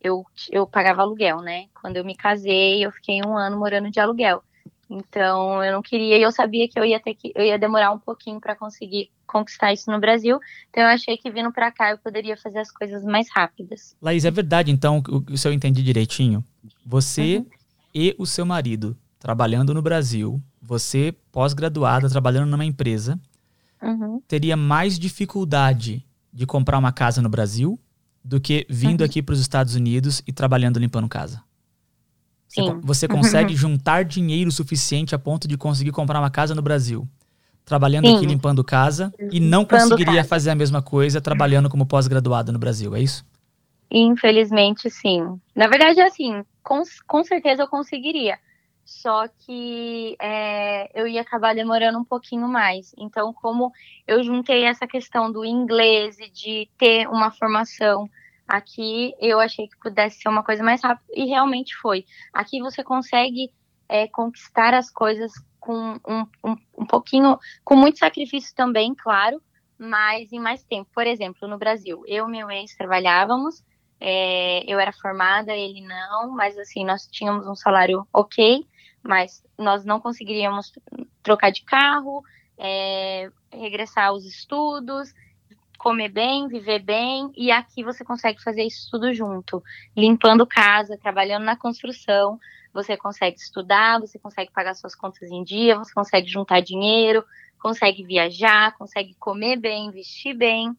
eu, 0.00 0.24
eu 0.50 0.66
pagava 0.66 1.02
aluguel, 1.02 1.40
né? 1.40 1.66
Quando 1.80 1.96
eu 1.96 2.04
me 2.04 2.16
casei, 2.16 2.84
eu 2.84 2.92
fiquei 2.92 3.20
um 3.24 3.36
ano 3.36 3.58
morando 3.58 3.90
de 3.90 4.00
aluguel. 4.00 4.42
Então, 4.90 5.62
eu 5.62 5.72
não 5.72 5.82
queria, 5.82 6.18
e 6.18 6.22
eu 6.22 6.32
sabia 6.32 6.68
que 6.68 6.76
eu 6.76 6.84
ia 6.84 6.98
ter 6.98 7.14
que, 7.14 7.30
eu 7.36 7.44
ia 7.44 7.56
demorar 7.56 7.92
um 7.92 7.98
pouquinho 7.98 8.40
para 8.40 8.56
conseguir 8.56 9.08
conquistar 9.24 9.72
isso 9.72 9.88
no 9.88 10.00
Brasil. 10.00 10.40
Então, 10.68 10.82
eu 10.82 10.88
achei 10.88 11.16
que 11.16 11.30
vindo 11.30 11.52
para 11.52 11.70
cá 11.70 11.92
eu 11.92 11.98
poderia 11.98 12.36
fazer 12.36 12.58
as 12.58 12.72
coisas 12.72 13.04
mais 13.04 13.28
rápidas. 13.30 13.94
Laís, 14.02 14.24
é 14.24 14.30
verdade, 14.32 14.72
então, 14.72 15.00
o, 15.08 15.36
se 15.36 15.46
eu 15.46 15.52
entendi 15.52 15.80
direitinho, 15.80 16.44
você 16.84 17.38
uhum. 17.38 17.46
e 17.94 18.16
o 18.18 18.26
seu 18.26 18.44
marido 18.44 18.96
trabalhando 19.20 19.72
no 19.72 19.80
Brasil, 19.80 20.42
você 20.60 21.14
pós-graduada 21.30 22.10
trabalhando 22.10 22.50
numa 22.50 22.64
empresa, 22.64 23.20
uhum. 23.80 24.20
teria 24.26 24.56
mais 24.56 24.98
dificuldade 24.98 26.04
de 26.32 26.46
comprar 26.46 26.78
uma 26.78 26.90
casa 26.90 27.22
no 27.22 27.28
Brasil 27.28 27.78
do 28.24 28.40
que 28.40 28.66
vindo 28.68 29.02
uhum. 29.02 29.06
aqui 29.06 29.22
para 29.22 29.34
os 29.34 29.40
Estados 29.40 29.76
Unidos 29.76 30.20
e 30.26 30.32
trabalhando 30.32 30.80
limpando 30.80 31.08
casa? 31.08 31.42
Sim. 32.50 32.80
Você 32.82 33.06
consegue 33.08 33.54
juntar 33.54 34.04
dinheiro 34.04 34.50
suficiente 34.50 35.14
a 35.14 35.18
ponto 35.18 35.46
de 35.46 35.56
conseguir 35.56 35.92
comprar 35.92 36.18
uma 36.18 36.30
casa 36.30 36.54
no 36.54 36.60
Brasil, 36.60 37.08
trabalhando 37.64 38.06
Sim. 38.06 38.16
aqui 38.16 38.26
limpando 38.26 38.64
casa, 38.64 39.14
e 39.30 39.38
não 39.38 39.60
Limpando 39.60 39.80
conseguiria 39.80 40.16
casa. 40.16 40.28
fazer 40.28 40.50
a 40.50 40.54
mesma 40.54 40.82
coisa 40.82 41.20
trabalhando 41.20 41.70
como 41.70 41.86
pós-graduado 41.86 42.52
no 42.52 42.58
Brasil, 42.58 42.94
é 42.94 43.00
isso? 43.00 43.24
Infelizmente, 43.90 44.90
sim. 44.90 45.40
Na 45.54 45.66
verdade, 45.68 46.00
assim, 46.00 46.44
com, 46.62 46.82
com 47.06 47.24
certeza 47.24 47.62
eu 47.62 47.68
conseguiria. 47.68 48.38
Só 48.84 49.28
que 49.28 50.16
é, 50.20 50.90
eu 51.00 51.06
ia 51.06 51.20
acabar 51.20 51.54
demorando 51.54 51.98
um 51.98 52.04
pouquinho 52.04 52.48
mais. 52.48 52.92
Então, 52.98 53.32
como 53.32 53.72
eu 54.06 54.22
juntei 54.24 54.64
essa 54.64 54.86
questão 54.86 55.30
do 55.30 55.44
inglês 55.44 56.18
e 56.18 56.28
de 56.28 56.68
ter 56.76 57.08
uma 57.08 57.30
formação 57.30 58.10
aqui, 58.50 59.14
eu 59.20 59.38
achei 59.38 59.68
que 59.68 59.78
pudesse 59.78 60.20
ser 60.20 60.28
uma 60.28 60.42
coisa 60.42 60.62
mais 60.62 60.82
rápida. 60.82 61.08
E 61.14 61.26
realmente 61.26 61.76
foi. 61.76 62.04
Aqui 62.32 62.60
você 62.60 62.82
consegue 62.82 63.50
é, 63.88 64.08
conquistar 64.08 64.74
as 64.74 64.90
coisas 64.90 65.32
com 65.60 66.00
um, 66.06 66.26
um, 66.44 66.56
um 66.78 66.86
pouquinho, 66.86 67.38
com 67.64 67.76
muito 67.76 67.98
sacrifício 67.98 68.54
também, 68.54 68.94
claro, 68.94 69.40
mas 69.78 70.32
em 70.32 70.40
mais 70.40 70.64
tempo. 70.64 70.90
Por 70.92 71.06
exemplo, 71.06 71.46
no 71.46 71.58
Brasil, 71.58 72.02
eu 72.06 72.26
e 72.26 72.30
meu 72.30 72.50
ex 72.50 72.74
trabalhávamos. 72.76 73.64
É, 74.02 74.64
eu 74.66 74.80
era 74.80 74.92
formada, 74.92 75.54
ele 75.54 75.82
não, 75.82 76.30
mas 76.30 76.56
assim, 76.58 76.84
nós 76.86 77.06
tínhamos 77.06 77.46
um 77.46 77.54
salário 77.54 78.06
ok, 78.12 78.66
mas 79.02 79.44
nós 79.58 79.84
não 79.84 80.00
conseguiríamos 80.00 80.72
trocar 81.22 81.50
de 81.50 81.62
carro, 81.64 82.22
é, 82.56 83.30
regressar 83.52 84.08
aos 84.08 84.24
estudos, 84.24 85.12
comer 85.80 86.10
bem, 86.10 86.46
viver 86.46 86.80
bem, 86.80 87.32
e 87.34 87.50
aqui 87.50 87.82
você 87.82 88.04
consegue 88.04 88.42
fazer 88.42 88.62
isso 88.64 88.86
tudo 88.90 89.14
junto, 89.14 89.64
limpando 89.96 90.46
casa, 90.46 90.98
trabalhando 91.02 91.44
na 91.44 91.56
construção, 91.56 92.38
você 92.72 92.98
consegue 92.98 93.38
estudar, 93.38 93.98
você 93.98 94.18
consegue 94.18 94.50
pagar 94.52 94.74
suas 94.74 94.94
contas 94.94 95.30
em 95.30 95.42
dia, 95.42 95.78
você 95.78 95.92
consegue 95.94 96.28
juntar 96.28 96.60
dinheiro, 96.60 97.24
consegue 97.58 98.04
viajar, 98.04 98.76
consegue 98.76 99.16
comer 99.18 99.56
bem, 99.56 99.90
vestir 99.90 100.34
bem, 100.36 100.76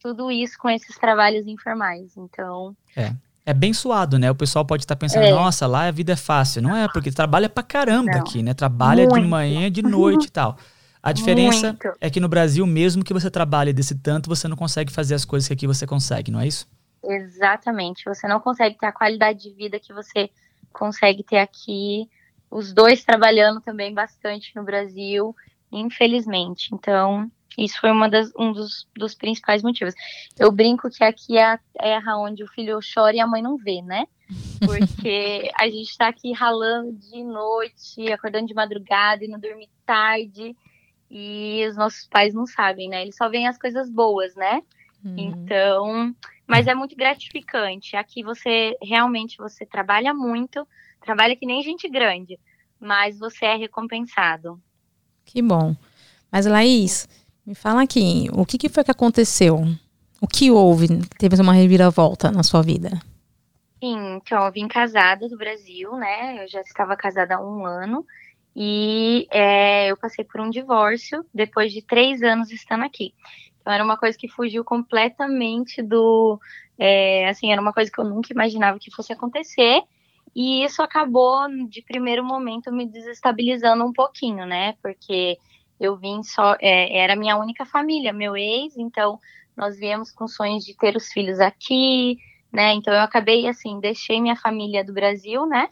tudo 0.00 0.30
isso 0.30 0.56
com 0.56 0.70
esses 0.70 0.96
trabalhos 0.98 1.48
informais. 1.48 2.16
Então. 2.16 2.76
É. 2.94 3.12
É 3.44 3.52
bem 3.52 3.74
suado, 3.74 4.18
né? 4.18 4.30
O 4.30 4.34
pessoal 4.34 4.64
pode 4.64 4.84
estar 4.84 4.96
pensando, 4.96 5.24
É. 5.24 5.30
nossa, 5.30 5.66
lá 5.66 5.88
a 5.88 5.90
vida 5.90 6.12
é 6.12 6.16
fácil. 6.16 6.62
Não 6.62 6.74
é, 6.74 6.88
porque 6.88 7.10
trabalha 7.10 7.48
pra 7.48 7.62
caramba 7.62 8.12
Não. 8.12 8.20
aqui, 8.20 8.42
né? 8.42 8.54
Trabalha 8.54 9.06
de 9.06 9.14
Muito. 9.14 9.28
manhã, 9.28 9.70
de 9.70 9.82
noite 9.82 10.26
e 10.28 10.30
tal. 10.30 10.56
A 11.04 11.12
diferença 11.12 11.66
Muito. 11.66 11.92
é 12.00 12.08
que 12.08 12.18
no 12.18 12.30
Brasil, 12.30 12.66
mesmo 12.66 13.04
que 13.04 13.12
você 13.12 13.30
trabalhe 13.30 13.74
desse 13.74 13.94
tanto, 13.94 14.26
você 14.26 14.48
não 14.48 14.56
consegue 14.56 14.90
fazer 14.90 15.14
as 15.14 15.22
coisas 15.22 15.46
que 15.46 15.52
aqui 15.52 15.66
você 15.66 15.86
consegue, 15.86 16.30
não 16.30 16.40
é 16.40 16.46
isso? 16.46 16.66
Exatamente. 17.04 18.06
Você 18.06 18.26
não 18.26 18.40
consegue 18.40 18.78
ter 18.78 18.86
a 18.86 18.92
qualidade 18.92 19.42
de 19.42 19.50
vida 19.50 19.78
que 19.78 19.92
você 19.92 20.30
consegue 20.72 21.22
ter 21.22 21.40
aqui. 21.40 22.08
Os 22.50 22.72
dois 22.72 23.04
trabalhando 23.04 23.60
também 23.60 23.92
bastante 23.92 24.56
no 24.56 24.64
Brasil, 24.64 25.36
infelizmente. 25.70 26.70
Então, 26.72 27.30
isso 27.58 27.78
foi 27.82 27.90
uma 27.90 28.08
das, 28.08 28.32
um 28.34 28.50
dos, 28.50 28.88
dos 28.96 29.14
principais 29.14 29.62
motivos. 29.62 29.92
Eu 30.38 30.50
brinco 30.50 30.88
que 30.88 31.04
aqui 31.04 31.36
é 31.36 31.52
a 31.52 31.60
terra 31.78 32.16
onde 32.16 32.42
o 32.42 32.48
filho 32.48 32.80
chora 32.94 33.14
e 33.14 33.20
a 33.20 33.26
mãe 33.26 33.42
não 33.42 33.58
vê, 33.58 33.82
né? 33.82 34.06
Porque 34.64 35.50
a 35.60 35.68
gente 35.68 35.98
tá 35.98 36.08
aqui 36.08 36.32
ralando 36.32 36.92
de 36.92 37.22
noite, 37.22 38.10
acordando 38.10 38.46
de 38.46 38.54
madrugada 38.54 39.22
e 39.22 39.28
não 39.28 39.38
dormir 39.38 39.68
tarde. 39.84 40.56
E 41.16 41.64
os 41.68 41.76
nossos 41.76 42.08
pais 42.08 42.34
não 42.34 42.44
sabem, 42.44 42.88
né? 42.88 43.02
Eles 43.02 43.14
só 43.14 43.28
veem 43.28 43.46
as 43.46 43.56
coisas 43.56 43.88
boas, 43.88 44.34
né? 44.34 44.60
Uhum. 45.04 45.14
Então, 45.16 46.16
mas 46.44 46.66
é 46.66 46.74
muito 46.74 46.96
gratificante. 46.96 47.94
Aqui 47.94 48.24
você 48.24 48.76
realmente 48.82 49.36
você 49.36 49.64
trabalha 49.64 50.12
muito, 50.12 50.66
trabalha 51.00 51.36
que 51.36 51.46
nem 51.46 51.62
gente 51.62 51.88
grande, 51.88 52.36
mas 52.80 53.16
você 53.16 53.44
é 53.44 53.54
recompensado. 53.54 54.60
Que 55.24 55.40
bom. 55.40 55.76
Mas, 56.32 56.46
Laís, 56.46 57.08
me 57.46 57.54
fala 57.54 57.82
aqui, 57.82 58.28
o 58.32 58.44
que, 58.44 58.58
que 58.58 58.68
foi 58.68 58.82
que 58.82 58.90
aconteceu? 58.90 59.62
O 60.20 60.26
que 60.26 60.50
houve? 60.50 60.88
Teve 61.16 61.40
uma 61.40 61.52
reviravolta 61.52 62.32
na 62.32 62.42
sua 62.42 62.60
vida? 62.60 62.90
Sim, 63.80 64.16
então 64.16 64.44
eu 64.44 64.50
vim 64.50 64.66
casada 64.66 65.28
do 65.28 65.36
Brasil, 65.36 65.92
né? 65.96 66.42
Eu 66.42 66.48
já 66.48 66.60
estava 66.60 66.96
casada 66.96 67.36
há 67.36 67.40
um 67.40 67.64
ano 67.64 68.04
e 68.56 69.26
é, 69.30 69.90
eu 69.90 69.96
passei 69.96 70.24
por 70.24 70.40
um 70.40 70.50
divórcio 70.50 71.24
depois 71.34 71.72
de 71.72 71.82
três 71.82 72.22
anos 72.22 72.50
estando 72.50 72.84
aqui. 72.84 73.12
Então 73.60 73.72
era 73.72 73.82
uma 73.82 73.96
coisa 73.96 74.16
que 74.16 74.28
fugiu 74.28 74.62
completamente 74.64 75.82
do, 75.82 76.38
é, 76.78 77.28
assim, 77.28 77.50
era 77.50 77.60
uma 77.60 77.72
coisa 77.72 77.90
que 77.90 78.00
eu 78.00 78.04
nunca 78.04 78.32
imaginava 78.32 78.78
que 78.78 78.90
fosse 78.90 79.12
acontecer. 79.12 79.82
E 80.34 80.64
isso 80.64 80.82
acabou, 80.82 81.46
de 81.68 81.82
primeiro 81.82 82.24
momento, 82.24 82.72
me 82.72 82.86
desestabilizando 82.86 83.84
um 83.84 83.92
pouquinho, 83.92 84.44
né? 84.46 84.74
Porque 84.82 85.38
eu 85.78 85.96
vim 85.96 86.22
só, 86.22 86.56
é, 86.60 86.98
era 86.98 87.16
minha 87.16 87.36
única 87.36 87.64
família, 87.64 88.12
meu 88.12 88.36
ex, 88.36 88.76
então 88.76 89.18
nós 89.56 89.78
viemos 89.78 90.10
com 90.10 90.26
sonhos 90.26 90.64
de 90.64 90.76
ter 90.76 90.96
os 90.96 91.08
filhos 91.12 91.38
aqui, 91.40 92.18
né? 92.52 92.72
Então 92.74 92.92
eu 92.92 93.00
acabei 93.00 93.46
assim, 93.48 93.80
deixei 93.80 94.20
minha 94.20 94.36
família 94.36 94.84
do 94.84 94.92
Brasil, 94.92 95.46
né? 95.46 95.68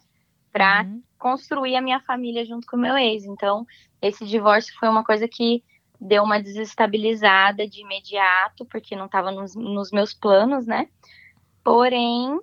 Pra 0.53 0.83
Uhum. 0.83 1.03
construir 1.19 1.77
a 1.77 1.81
minha 1.81 2.01
família 2.01 2.45
junto 2.45 2.67
com 2.67 2.77
o 2.77 2.81
meu 2.81 2.97
ex. 2.97 3.25
Então, 3.25 3.67
esse 4.01 4.27
divórcio 4.27 4.75
foi 4.79 4.88
uma 4.88 5.05
coisa 5.05 5.27
que 5.27 5.65
deu 6.01 6.23
uma 6.25 6.43
desestabilizada 6.43 7.67
de 7.67 7.81
imediato, 7.81 8.67
porque 8.67 8.97
não 8.97 9.07
estava 9.07 9.31
nos, 9.31 9.55
nos 9.55 9.91
meus 9.91 10.12
planos, 10.12 10.67
né? 10.67 10.88
Porém, 11.65 12.38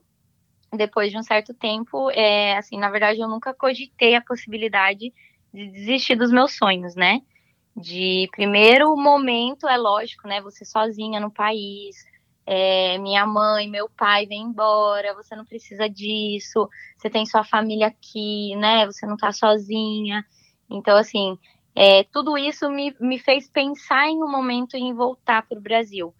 depois 0.73 1.11
de 1.11 1.17
um 1.17 1.23
certo 1.23 1.53
tempo, 1.53 2.09
é, 2.11 2.57
assim, 2.57 2.77
na 2.77 2.89
verdade, 2.89 3.19
eu 3.19 3.27
nunca 3.27 3.53
cogitei 3.53 4.15
a 4.15 4.21
possibilidade 4.21 5.13
de 5.53 5.67
desistir 5.71 6.15
dos 6.15 6.31
meus 6.31 6.55
sonhos, 6.55 6.95
né? 6.95 7.21
De 7.75 8.29
primeiro 8.31 8.95
momento, 8.95 9.67
é 9.67 9.77
lógico, 9.77 10.27
né? 10.27 10.41
Você 10.41 10.63
sozinha 10.65 11.19
no 11.19 11.31
país, 11.31 11.95
é, 12.51 12.97
minha 12.97 13.27
mãe, 13.27 13.69
meu 13.69 13.87
pai 13.87 14.25
vem 14.25 14.41
embora, 14.41 15.13
você 15.13 15.35
não 15.35 15.45
precisa 15.45 15.87
disso, 15.87 16.67
você 16.97 17.07
tem 17.07 17.23
sua 17.23 17.43
família 17.43 17.85
aqui, 17.85 18.55
né? 18.55 18.87
Você 18.87 19.05
não 19.05 19.15
tá 19.15 19.31
sozinha. 19.31 20.25
Então, 20.67 20.97
assim, 20.97 21.37
é, 21.75 22.03
tudo 22.05 22.35
isso 22.39 22.67
me, 22.71 22.95
me 22.99 23.19
fez 23.19 23.47
pensar 23.47 24.07
em 24.07 24.23
um 24.23 24.31
momento 24.31 24.75
em 24.75 24.91
voltar 24.95 25.47
para 25.47 25.59
o 25.59 25.61
Brasil. 25.61 26.11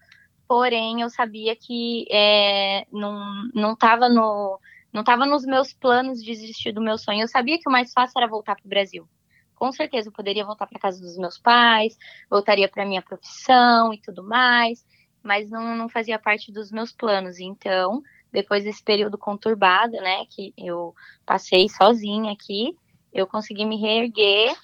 Porém, 0.48 1.02
eu 1.02 1.10
sabia 1.10 1.56
que 1.56 2.06
é, 2.12 2.86
não, 2.92 3.50
não 3.52 3.76
no, 4.14 4.60
não 4.94 5.04
tava 5.04 5.26
nos 5.26 5.44
meus 5.48 5.74
planos 5.74 6.20
de 6.20 6.32
desistir 6.32 6.74
do 6.74 6.82
meu 6.82 7.00
sonho. 7.00 7.22
Eu 7.22 7.28
sabia 7.28 7.58
que 7.58 7.68
o 7.68 7.72
mais 7.72 7.92
fácil 7.92 8.14
era 8.20 8.28
voltar 8.28 8.56
para 8.56 8.66
o 8.68 8.70
Brasil. 8.70 9.10
Com 9.56 9.72
certeza, 9.72 10.10
eu 10.10 10.14
poderia 10.14 10.46
voltar 10.46 10.68
para 10.68 10.80
casa 10.80 11.02
dos 11.02 11.18
meus 11.18 11.40
pais, 11.40 11.98
voltaria 12.30 12.70
para 12.70 12.86
minha 12.86 13.02
profissão 13.02 13.92
e 13.92 14.00
tudo 14.00 14.24
mais, 14.24 14.86
mas 15.24 15.50
não, 15.50 15.76
não 15.76 15.90
fazia 15.90 16.20
parte 16.20 16.52
dos 16.52 16.72
meus 16.72 16.92
planos. 16.92 17.40
Então, 17.40 18.02
depois 18.32 18.64
desse 18.64 18.84
período 18.84 19.18
conturbado, 19.18 19.94
né, 19.94 20.26
que 20.30 20.54
eu 20.58 20.94
passei 21.26 21.68
sozinha 21.70 22.32
aqui, 22.32 22.76
eu 23.14 23.26
consegui 23.26 23.66
me 23.66 23.80
reerguer, 23.80 24.56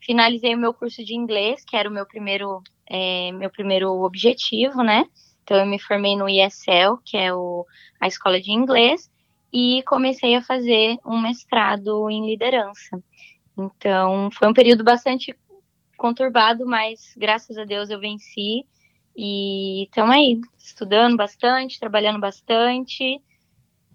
finalizei 0.00 0.54
o 0.54 0.58
meu 0.58 0.72
curso 0.74 1.04
de 1.04 1.14
inglês, 1.14 1.64
que 1.64 1.76
era 1.76 1.88
o 1.88 1.92
meu 1.92 2.06
primeiro, 2.06 2.62
é, 2.86 3.32
meu 3.32 3.50
primeiro 3.50 3.90
objetivo, 4.02 4.82
né? 4.82 5.04
Então, 5.42 5.58
eu 5.58 5.66
me 5.66 5.78
formei 5.78 6.16
no 6.16 6.28
ESL, 6.28 6.98
que 7.04 7.16
é 7.16 7.32
o, 7.32 7.64
a 8.00 8.06
escola 8.06 8.40
de 8.40 8.52
inglês, 8.52 9.10
e 9.52 9.82
comecei 9.84 10.34
a 10.34 10.42
fazer 10.42 10.98
um 11.04 11.20
mestrado 11.20 12.10
em 12.10 12.26
liderança. 12.26 13.02
Então, 13.56 14.28
foi 14.32 14.48
um 14.48 14.52
período 14.52 14.84
bastante 14.84 15.34
conturbado, 15.96 16.66
mas 16.66 17.14
graças 17.16 17.56
a 17.56 17.64
Deus 17.64 17.88
eu 17.88 17.98
venci. 17.98 18.66
E 19.16 19.84
estamos 19.84 20.14
aí, 20.14 20.40
estudando 20.58 21.16
bastante, 21.16 21.80
trabalhando 21.80 22.20
bastante 22.20 23.18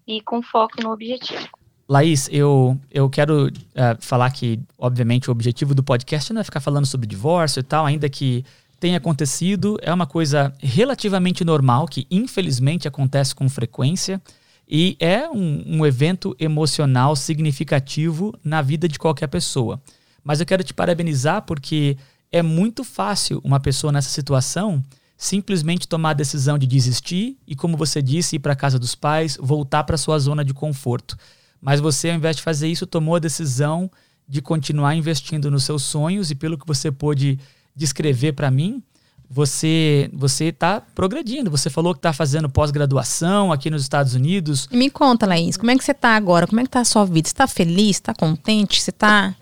e 0.08 0.22
com 0.22 0.42
foco 0.42 0.82
no 0.82 0.92
objetivo. 0.92 1.48
Laís, 1.88 2.28
eu, 2.32 2.76
eu 2.90 3.10
quero 3.10 3.52
eh, 3.76 3.98
falar 4.00 4.32
que, 4.32 4.60
obviamente, 4.78 5.30
o 5.30 5.32
objetivo 5.32 5.76
do 5.76 5.84
podcast 5.84 6.34
não 6.34 6.42
é 6.42 6.44
ficar 6.44 6.62
falando 6.62 6.86
sobre 6.86 7.06
divórcio 7.06 7.60
e 7.60 7.64
tal, 7.64 7.86
ainda 7.86 8.10
que 8.10 8.44
tenha 8.80 8.98
acontecido, 8.98 9.78
é 9.82 9.94
uma 9.94 10.08
coisa 10.08 10.56
relativamente 10.58 11.46
normal, 11.46 11.86
que 11.86 12.08
infelizmente 12.10 12.88
acontece 12.88 13.36
com 13.36 13.48
frequência, 13.48 14.20
e 14.68 14.96
é 15.00 15.30
um, 15.30 15.80
um 15.80 15.86
evento 15.86 16.36
emocional 16.40 17.16
significativo 17.16 18.34
na 18.44 18.62
vida 18.62 18.88
de 18.88 18.98
qualquer 18.98 19.28
pessoa. 19.28 19.80
Mas 20.24 20.40
eu 20.40 20.46
quero 20.46 20.64
te 20.64 20.74
parabenizar 20.74 21.44
porque 21.44 21.98
é 22.32 22.42
muito 22.42 22.84
fácil 22.84 23.40
uma 23.44 23.60
pessoa 23.60 23.92
nessa 23.92 24.10
situação 24.10 24.82
simplesmente 25.22 25.88
tomar 25.88 26.10
a 26.10 26.14
decisão 26.14 26.58
de 26.58 26.66
desistir 26.66 27.38
e, 27.48 27.56
como 27.56 27.78
você 27.78 28.02
disse, 28.02 28.38
ir 28.38 28.40
para 28.40 28.54
a 28.54 28.56
casa 28.56 28.80
dos 28.80 28.96
pais, 28.96 29.38
voltar 29.40 29.84
para 29.84 29.96
sua 29.96 30.18
zona 30.18 30.44
de 30.44 30.52
conforto. 30.52 31.16
Mas 31.62 31.80
você, 31.80 32.10
ao 32.10 32.16
invés 32.16 32.38
de 32.38 32.42
fazer 32.42 32.68
isso, 32.68 32.88
tomou 32.88 33.16
a 33.16 33.20
decisão 33.20 33.90
de 34.28 34.42
continuar 34.42 34.96
investindo 34.96 35.52
nos 35.52 35.64
seus 35.64 35.84
sonhos 35.84 36.32
e, 36.32 36.36
pelo 36.36 36.58
que 36.58 36.66
você 36.66 36.92
pôde 36.92 37.38
descrever 37.76 38.34
para 38.34 38.50
mim, 38.50 38.82
você 39.30 40.10
você 40.12 40.46
está 40.46 40.82
progredindo. 40.82 41.52
Você 41.52 41.70
falou 41.70 41.94
que 41.94 42.00
está 42.00 42.12
fazendo 42.12 42.50
pós-graduação 42.50 43.52
aqui 43.52 43.70
nos 43.70 43.84
Estados 43.84 44.16
Unidos. 44.16 44.68
Me 44.72 44.90
conta, 44.90 45.28
Laís, 45.28 45.56
como 45.56 45.70
é 45.70 45.78
que 45.78 45.84
você 45.84 45.92
está 45.92 46.16
agora? 46.16 46.48
Como 46.48 46.60
é 46.60 46.64
que 46.64 46.70
está 46.70 46.80
a 46.80 46.86
sua 46.86 47.06
vida? 47.06 47.28
Você 47.28 47.34
está 47.34 47.46
feliz? 47.46 47.98
Está 47.98 48.16
contente? 48.16 48.82
Você 48.82 48.90
está... 48.90 49.36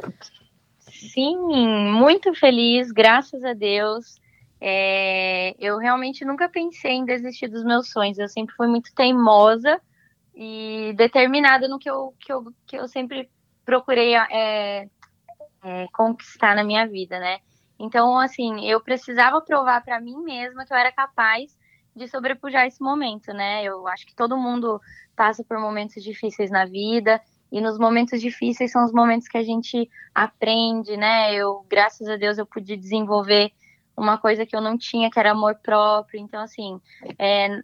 Sim, 1.14 1.38
muito 1.94 2.34
feliz, 2.34 2.92
graças 2.92 3.46
a 3.46 3.54
Deus. 3.54 4.20
É, 4.62 5.56
eu 5.58 5.78
realmente 5.78 6.26
nunca 6.26 6.50
pensei 6.50 6.94
em 6.94 7.06
desistir 7.06 7.48
dos 7.48 7.64
meus 7.64 7.90
sonhos. 7.90 8.18
Eu 8.18 8.28
sempre 8.28 8.56
fui 8.56 8.68
muito 8.68 8.94
teimosa 8.94 9.80
e 10.36 10.94
determinada 10.96 11.68
no 11.68 11.80
que 11.80 11.90
eu, 11.90 12.14
que 12.20 12.32
eu, 12.32 12.54
que 12.66 12.78
eu 12.78 12.88
sempre 12.88 13.30
procurei 13.66 14.16
é, 14.16 14.88
é, 15.64 15.88
conquistar 15.94 16.56
na 16.56 16.64
minha 16.64 16.88
vida, 16.88 17.20
né? 17.20 17.40
Então, 17.80 18.18
assim, 18.18 18.66
eu 18.66 18.82
precisava 18.82 19.42
provar 19.42 19.84
para 19.84 20.02
mim 20.02 20.22
mesma 20.24 20.66
que 20.66 20.74
eu 20.74 20.78
era 20.78 20.92
capaz 20.92 21.58
de 21.96 22.08
sobrepujar 22.08 22.66
esse 22.68 22.82
momento, 22.82 23.34
né? 23.34 23.64
Eu 23.64 23.88
acho 23.88 24.06
que 24.06 24.16
todo 24.16 24.38
mundo 24.38 24.82
passa 25.16 25.44
por 25.44 25.60
momentos 25.60 26.04
difíceis 26.04 26.52
na 26.52 26.66
vida 26.66 27.22
e 27.52 27.62
nos 27.62 27.78
momentos 27.78 28.22
difíceis 28.22 28.72
são 28.72 28.86
os 28.86 28.92
momentos 28.92 29.28
que 29.28 29.38
a 29.38 29.44
gente 29.44 29.90
aprende, 30.14 30.96
né? 30.98 31.34
Eu, 31.34 31.66
graças 31.70 32.08
a 32.08 32.16
Deus, 32.16 32.38
eu 32.38 32.46
pude 32.46 32.76
desenvolver 32.76 33.52
uma 34.00 34.18
coisa 34.18 34.46
que 34.46 34.56
eu 34.56 34.62
não 34.62 34.78
tinha, 34.78 35.10
que 35.12 35.20
era 35.20 35.32
amor 35.32 35.56
próprio. 35.56 36.20
Então, 36.20 36.42
assim, 36.42 36.80
é, 37.18 37.62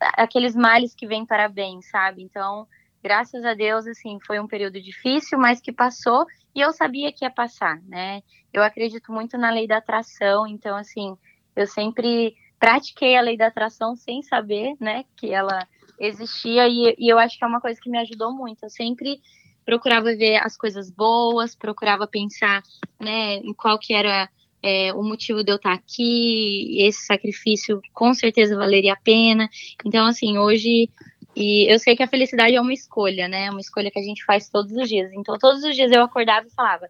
aqueles 0.00 0.54
males 0.54 0.94
que 0.94 1.06
vêm 1.06 1.24
para 1.24 1.48
bem, 1.48 1.80
sabe? 1.82 2.22
Então, 2.22 2.66
graças 3.02 3.44
a 3.44 3.54
Deus, 3.54 3.86
assim, 3.86 4.18
foi 4.26 4.40
um 4.40 4.48
período 4.48 4.80
difícil, 4.80 5.38
mas 5.38 5.60
que 5.60 5.72
passou 5.72 6.26
e 6.54 6.60
eu 6.60 6.72
sabia 6.72 7.12
que 7.12 7.24
ia 7.24 7.30
passar, 7.30 7.80
né? 7.82 8.22
Eu 8.52 8.62
acredito 8.62 9.12
muito 9.12 9.38
na 9.38 9.50
lei 9.50 9.66
da 9.66 9.76
atração, 9.76 10.46
então, 10.46 10.76
assim, 10.76 11.16
eu 11.54 11.66
sempre 11.66 12.34
pratiquei 12.58 13.16
a 13.16 13.20
lei 13.20 13.36
da 13.36 13.46
atração 13.46 13.94
sem 13.94 14.22
saber, 14.22 14.74
né, 14.80 15.04
que 15.16 15.30
ela 15.30 15.66
existia 16.00 16.66
e, 16.66 16.94
e 16.98 17.08
eu 17.12 17.18
acho 17.18 17.38
que 17.38 17.44
é 17.44 17.46
uma 17.46 17.60
coisa 17.60 17.78
que 17.80 17.90
me 17.90 17.98
ajudou 17.98 18.32
muito. 18.32 18.64
Eu 18.64 18.70
sempre 18.70 19.20
procurava 19.64 20.14
ver 20.16 20.36
as 20.36 20.56
coisas 20.56 20.90
boas, 20.90 21.54
procurava 21.54 22.06
pensar, 22.06 22.62
né, 23.00 23.36
em 23.36 23.52
qual 23.52 23.78
que 23.78 23.92
era 23.92 24.28
é, 24.66 24.92
o 24.92 25.02
motivo 25.02 25.44
de 25.44 25.52
eu 25.52 25.56
estar 25.56 25.72
aqui, 25.72 26.76
esse 26.80 27.06
sacrifício 27.06 27.80
com 27.94 28.12
certeza 28.12 28.56
valeria 28.56 28.94
a 28.94 29.00
pena. 29.00 29.48
Então, 29.84 30.06
assim, 30.06 30.38
hoje 30.38 30.90
e 31.36 31.70
eu 31.70 31.78
sei 31.78 31.94
que 31.94 32.02
a 32.02 32.08
felicidade 32.08 32.54
é 32.54 32.60
uma 32.60 32.72
escolha, 32.72 33.28
né? 33.28 33.44
É 33.44 33.50
uma 33.50 33.60
escolha 33.60 33.90
que 33.90 33.98
a 33.98 34.02
gente 34.02 34.24
faz 34.24 34.48
todos 34.48 34.72
os 34.72 34.88
dias. 34.88 35.12
Então, 35.12 35.36
todos 35.38 35.62
os 35.62 35.76
dias 35.76 35.92
eu 35.92 36.02
acordava 36.02 36.46
e 36.46 36.50
falava: 36.50 36.88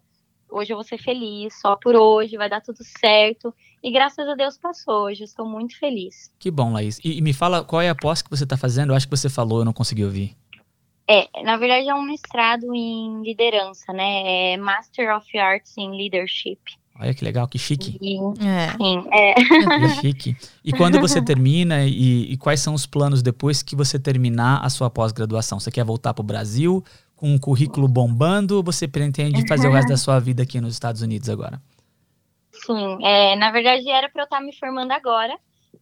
hoje 0.49 0.73
eu 0.73 0.77
vou 0.77 0.85
ser 0.85 0.99
feliz, 0.99 1.61
só 1.61 1.77
por 1.77 1.97
hoje, 1.97 2.37
vai 2.37 2.49
dar 2.49 2.61
tudo 2.61 2.79
certo. 2.83 3.53
E 3.83 3.91
graças 3.91 4.27
a 4.27 4.35
Deus 4.35 4.57
passou. 4.57 5.07
Hoje 5.07 5.23
eu 5.23 5.27
estou 5.27 5.47
muito 5.47 5.79
feliz. 5.79 6.33
Que 6.39 6.51
bom, 6.51 6.73
Laís. 6.73 6.99
E, 7.05 7.19
e 7.19 7.21
me 7.21 7.33
fala 7.33 7.65
qual 7.65 7.83
é 7.83 7.89
a 7.89 7.95
pós 7.95 8.23
que 8.23 8.31
você 8.31 8.45
está 8.45 8.57
fazendo? 8.57 8.93
Eu 8.93 8.97
acho 8.97 9.07
que 9.07 9.17
você 9.17 9.29
falou, 9.29 9.59
eu 9.59 9.65
não 9.65 9.73
consegui 9.73 10.05
ouvir. 10.05 10.37
É, 11.09 11.29
na 11.43 11.57
verdade 11.57 11.89
é 11.89 11.95
um 11.95 12.03
mestrado 12.03 12.75
em 12.75 13.23
liderança, 13.23 13.93
né? 13.93 14.53
É 14.55 14.57
Master 14.57 15.17
of 15.17 15.39
Arts 15.39 15.77
in 15.77 15.91
Leadership. 15.91 16.59
Olha 16.98 17.12
que 17.12 17.24
legal, 17.24 17.46
que 17.46 17.59
chique. 17.59 17.98
É. 18.40 18.72
Sim, 18.76 19.04
é. 19.12 19.35
Que 19.35 19.88
chique. 20.00 20.37
E 20.64 20.72
quando 20.72 20.98
você 20.98 21.22
termina 21.22 21.85
e, 21.85 22.32
e, 22.32 22.37
quais 22.37 22.61
são 22.61 22.72
os 22.74 22.87
planos 22.87 23.22
depois 23.22 23.62
que 23.62 23.76
você 23.76 23.98
terminar 23.98 24.64
a 24.64 24.70
sua 24.70 24.88
pós-graduação? 24.88 25.61
Você 25.61 25.70
quer 25.70 25.85
voltar 25.85 26.14
para 26.14 26.22
o 26.22 26.26
Brasil 26.26 26.82
com 27.14 27.32
um 27.32 27.38
currículo 27.38 27.87
bombando 27.87 28.56
ou 28.56 28.62
você 28.62 28.88
pretende 28.88 29.46
fazer 29.46 29.68
o 29.68 29.72
resto 29.72 29.88
da 29.88 29.96
sua 29.96 30.18
vida 30.18 30.42
aqui 30.42 30.61
nos 30.61 30.74
Estados 30.74 31.02
Unidos 31.02 31.28
agora? 31.28 31.61
Sim, 32.52 32.98
é, 33.04 33.37
na 33.37 33.50
verdade 33.50 33.88
era 33.88 34.09
para 34.09 34.22
eu 34.22 34.24
estar 34.24 34.40
me 34.40 34.54
formando 34.54 34.92
agora, 34.92 35.37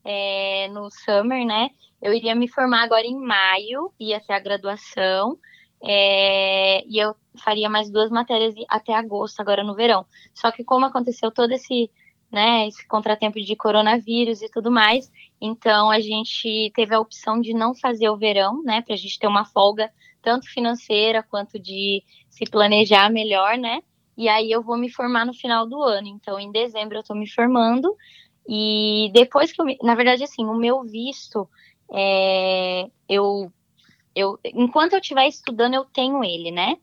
é, 0.04 0.68
no 0.72 0.88
summer, 0.90 1.46
né? 1.46 1.70
Eu 2.02 2.12
iria 2.12 2.34
me 2.34 2.48
formar 2.48 2.82
agora 2.82 3.06
em 3.06 3.18
maio, 3.18 3.92
ia 3.98 4.20
ter 4.20 4.34
a 4.34 4.40
graduação. 4.40 5.38
É, 5.82 6.84
e 6.86 6.98
eu 6.98 7.14
faria 7.42 7.68
mais 7.68 7.90
duas 7.90 8.10
matérias 8.10 8.54
até 8.68 8.94
agosto, 8.94 9.40
agora 9.40 9.62
no 9.62 9.74
verão. 9.74 10.06
Só 10.34 10.50
que 10.50 10.64
como 10.64 10.86
aconteceu 10.86 11.30
todo 11.30 11.52
esse, 11.52 11.90
né, 12.30 12.66
esse 12.68 12.86
contratempo 12.86 13.40
de 13.40 13.56
coronavírus 13.56 14.42
e 14.42 14.50
tudo 14.50 14.70
mais, 14.70 15.10
então 15.40 15.90
a 15.90 16.00
gente 16.00 16.72
teve 16.74 16.94
a 16.94 17.00
opção 17.00 17.40
de 17.40 17.52
não 17.52 17.74
fazer 17.74 18.08
o 18.08 18.16
verão, 18.16 18.62
né, 18.62 18.82
para 18.82 18.94
a 18.94 18.96
gente 18.96 19.18
ter 19.18 19.26
uma 19.26 19.44
folga 19.44 19.90
tanto 20.22 20.48
financeira 20.48 21.22
quanto 21.22 21.58
de 21.58 22.02
se 22.30 22.46
planejar 22.46 23.10
melhor, 23.10 23.58
né? 23.58 23.80
E 24.16 24.28
aí 24.28 24.50
eu 24.50 24.62
vou 24.62 24.76
me 24.78 24.90
formar 24.90 25.26
no 25.26 25.34
final 25.34 25.66
do 25.66 25.82
ano. 25.82 26.08
Então, 26.08 26.38
em 26.40 26.50
dezembro 26.50 26.96
eu 26.96 27.00
estou 27.00 27.16
me 27.16 27.28
formando. 27.28 27.94
E 28.48 29.10
depois 29.12 29.52
que 29.52 29.60
eu 29.60 29.66
me... 29.66 29.76
Na 29.82 29.94
verdade, 29.94 30.24
assim, 30.24 30.44
o 30.44 30.54
meu 30.54 30.82
visto, 30.82 31.48
é... 31.92 32.88
eu 33.08 33.52
eu, 34.14 34.38
enquanto 34.44 34.92
eu 34.92 35.00
estiver 35.00 35.26
estudando, 35.26 35.74
eu 35.74 35.84
tenho 35.84 36.22
ele, 36.22 36.50
né? 36.50 36.76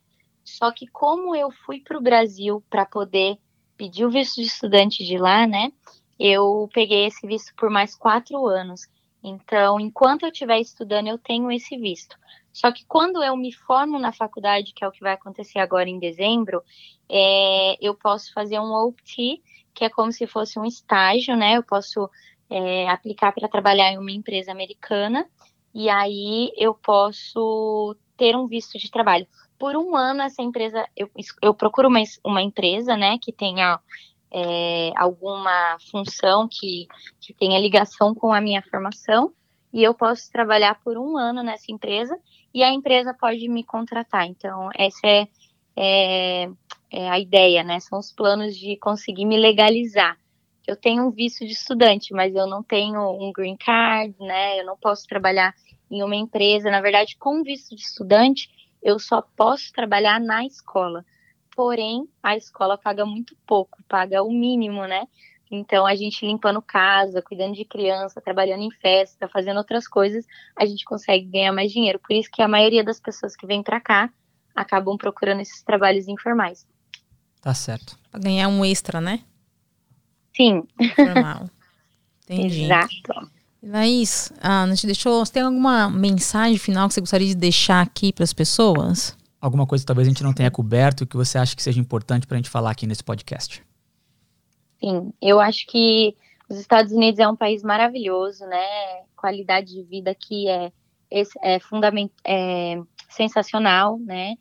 Só 0.43 0.71
que 0.71 0.87
como 0.87 1.35
eu 1.35 1.51
fui 1.51 1.79
para 1.79 1.97
o 1.97 2.01
Brasil 2.01 2.63
para 2.69 2.85
poder 2.85 3.37
pedir 3.77 4.05
o 4.05 4.11
visto 4.11 4.35
de 4.35 4.47
estudante 4.47 5.05
de 5.05 5.17
lá, 5.17 5.47
né? 5.47 5.71
Eu 6.19 6.69
peguei 6.73 7.05
esse 7.05 7.25
visto 7.25 7.53
por 7.55 7.69
mais 7.69 7.95
quatro 7.95 8.45
anos. 8.47 8.81
Então, 9.23 9.79
enquanto 9.79 10.23
eu 10.23 10.29
estiver 10.29 10.59
estudando, 10.59 11.07
eu 11.07 11.17
tenho 11.17 11.51
esse 11.51 11.77
visto. 11.77 12.17
Só 12.51 12.71
que 12.71 12.85
quando 12.85 13.23
eu 13.23 13.35
me 13.37 13.53
formo 13.53 13.97
na 13.97 14.11
faculdade, 14.11 14.73
que 14.73 14.83
é 14.83 14.87
o 14.87 14.91
que 14.91 14.99
vai 14.99 15.13
acontecer 15.13 15.59
agora 15.59 15.89
em 15.89 15.99
dezembro, 15.99 16.61
é, 17.07 17.77
eu 17.79 17.95
posso 17.95 18.33
fazer 18.33 18.59
um 18.59 18.71
OPT, 18.71 19.41
que 19.73 19.85
é 19.85 19.89
como 19.89 20.11
se 20.11 20.27
fosse 20.27 20.59
um 20.59 20.65
estágio, 20.65 21.35
né? 21.35 21.57
Eu 21.57 21.63
posso 21.63 22.09
é, 22.49 22.89
aplicar 22.89 23.31
para 23.31 23.47
trabalhar 23.47 23.91
em 23.91 23.97
uma 23.97 24.11
empresa 24.11 24.51
americana 24.51 25.27
e 25.73 25.89
aí 25.89 26.51
eu 26.57 26.73
posso 26.73 27.95
ter 28.17 28.35
um 28.35 28.47
visto 28.47 28.77
de 28.77 28.91
trabalho. 28.91 29.27
Por 29.57 29.75
um 29.75 29.95
ano, 29.95 30.21
essa 30.21 30.41
empresa, 30.41 30.85
eu, 30.95 31.09
eu 31.41 31.53
procuro 31.53 31.87
uma, 31.87 32.01
uma 32.25 32.41
empresa, 32.41 32.97
né, 32.97 33.17
que 33.21 33.31
tenha 33.31 33.79
é, 34.31 34.91
alguma 34.95 35.77
função 35.91 36.47
que, 36.49 36.87
que 37.19 37.33
tenha 37.33 37.59
ligação 37.59 38.13
com 38.13 38.33
a 38.33 38.41
minha 38.41 38.61
formação, 38.63 39.31
e 39.73 39.83
eu 39.83 39.93
posso 39.93 40.31
trabalhar 40.31 40.79
por 40.83 40.97
um 40.97 41.17
ano 41.17 41.43
nessa 41.43 41.71
empresa, 41.71 42.17
e 42.53 42.63
a 42.63 42.71
empresa 42.71 43.13
pode 43.13 43.47
me 43.47 43.63
contratar. 43.63 44.27
Então, 44.27 44.69
essa 44.75 45.07
é, 45.07 45.27
é, 45.75 46.49
é 46.91 47.09
a 47.09 47.19
ideia, 47.19 47.63
né, 47.63 47.79
são 47.79 47.99
os 47.99 48.11
planos 48.11 48.57
de 48.57 48.77
conseguir 48.77 49.25
me 49.25 49.37
legalizar 49.37 50.17
eu 50.67 50.75
tenho 50.75 51.07
um 51.07 51.11
visto 51.11 51.45
de 51.45 51.53
estudante, 51.53 52.13
mas 52.13 52.35
eu 52.35 52.47
não 52.47 52.61
tenho 52.63 52.99
um 53.19 53.31
green 53.31 53.57
card, 53.57 54.15
né? 54.19 54.59
Eu 54.59 54.65
não 54.65 54.77
posso 54.77 55.07
trabalhar 55.07 55.53
em 55.89 56.03
uma 56.03 56.15
empresa. 56.15 56.69
Na 56.69 56.81
verdade, 56.81 57.17
com 57.17 57.43
visto 57.43 57.75
de 57.75 57.81
estudante, 57.81 58.49
eu 58.81 58.99
só 58.99 59.21
posso 59.21 59.71
trabalhar 59.73 60.19
na 60.19 60.45
escola. 60.45 61.05
Porém, 61.55 62.07
a 62.23 62.37
escola 62.37 62.77
paga 62.77 63.05
muito 63.05 63.35
pouco, 63.45 63.83
paga 63.87 64.23
o 64.23 64.31
mínimo, 64.31 64.85
né? 64.85 65.05
Então, 65.51 65.85
a 65.85 65.93
gente 65.95 66.25
limpando 66.25 66.61
casa, 66.61 67.21
cuidando 67.21 67.55
de 67.55 67.65
criança, 67.65 68.21
trabalhando 68.21 68.63
em 68.63 68.71
festa, 68.71 69.27
fazendo 69.27 69.57
outras 69.57 69.85
coisas, 69.85 70.25
a 70.55 70.65
gente 70.65 70.85
consegue 70.85 71.25
ganhar 71.25 71.51
mais 71.51 71.73
dinheiro. 71.73 71.99
Por 71.99 72.15
isso 72.15 72.29
que 72.31 72.41
a 72.41 72.47
maioria 72.47 72.83
das 72.83 73.01
pessoas 73.01 73.35
que 73.35 73.45
vêm 73.45 73.61
para 73.61 73.81
cá 73.81 74.09
acabam 74.55 74.97
procurando 74.97 75.41
esses 75.41 75.61
trabalhos 75.61 76.07
informais. 76.07 76.65
Tá 77.41 77.53
certo. 77.53 77.97
Pra 78.09 78.19
ganhar 78.19 78.47
um 78.47 78.63
extra, 78.63 79.01
né? 79.01 79.19
Sim. 80.35 80.63
Normal. 80.97 81.49
Entendi. 82.29 82.63
Exato. 82.63 83.29
Laís, 83.63 84.31
ah, 84.41 84.65
não 84.65 84.75
te 84.75 84.87
deixou. 84.87 85.23
Você 85.23 85.33
tem 85.33 85.43
alguma 85.43 85.89
mensagem 85.89 86.57
final 86.57 86.87
que 86.87 86.95
você 86.95 87.01
gostaria 87.01 87.27
de 87.27 87.35
deixar 87.35 87.81
aqui 87.81 88.11
para 88.11 88.23
as 88.23 88.33
pessoas? 88.33 89.15
Alguma 89.39 89.67
coisa 89.67 89.83
que 89.83 89.87
talvez 89.87 90.07
a 90.07 90.11
gente 90.11 90.23
não 90.23 90.33
tenha 90.33 90.49
coberto 90.49 91.05
que 91.05 91.15
você 91.15 91.37
acha 91.37 91.55
que 91.55 91.61
seja 91.61 91.79
importante 91.79 92.25
para 92.25 92.35
a 92.35 92.39
gente 92.39 92.49
falar 92.49 92.71
aqui 92.71 92.87
nesse 92.87 93.03
podcast? 93.03 93.63
Sim, 94.79 95.13
eu 95.21 95.39
acho 95.39 95.67
que 95.67 96.15
os 96.49 96.57
Estados 96.57 96.91
Unidos 96.91 97.19
é 97.19 97.27
um 97.27 97.35
país 97.35 97.61
maravilhoso, 97.61 98.45
né? 98.45 98.65
Qualidade 99.15 99.73
de 99.73 99.83
vida 99.83 100.11
aqui 100.11 100.49
é, 100.49 100.71
é, 101.41 101.59
fundament, 101.59 102.09
é 102.25 102.81
sensacional, 103.09 103.99
né? 103.99 104.35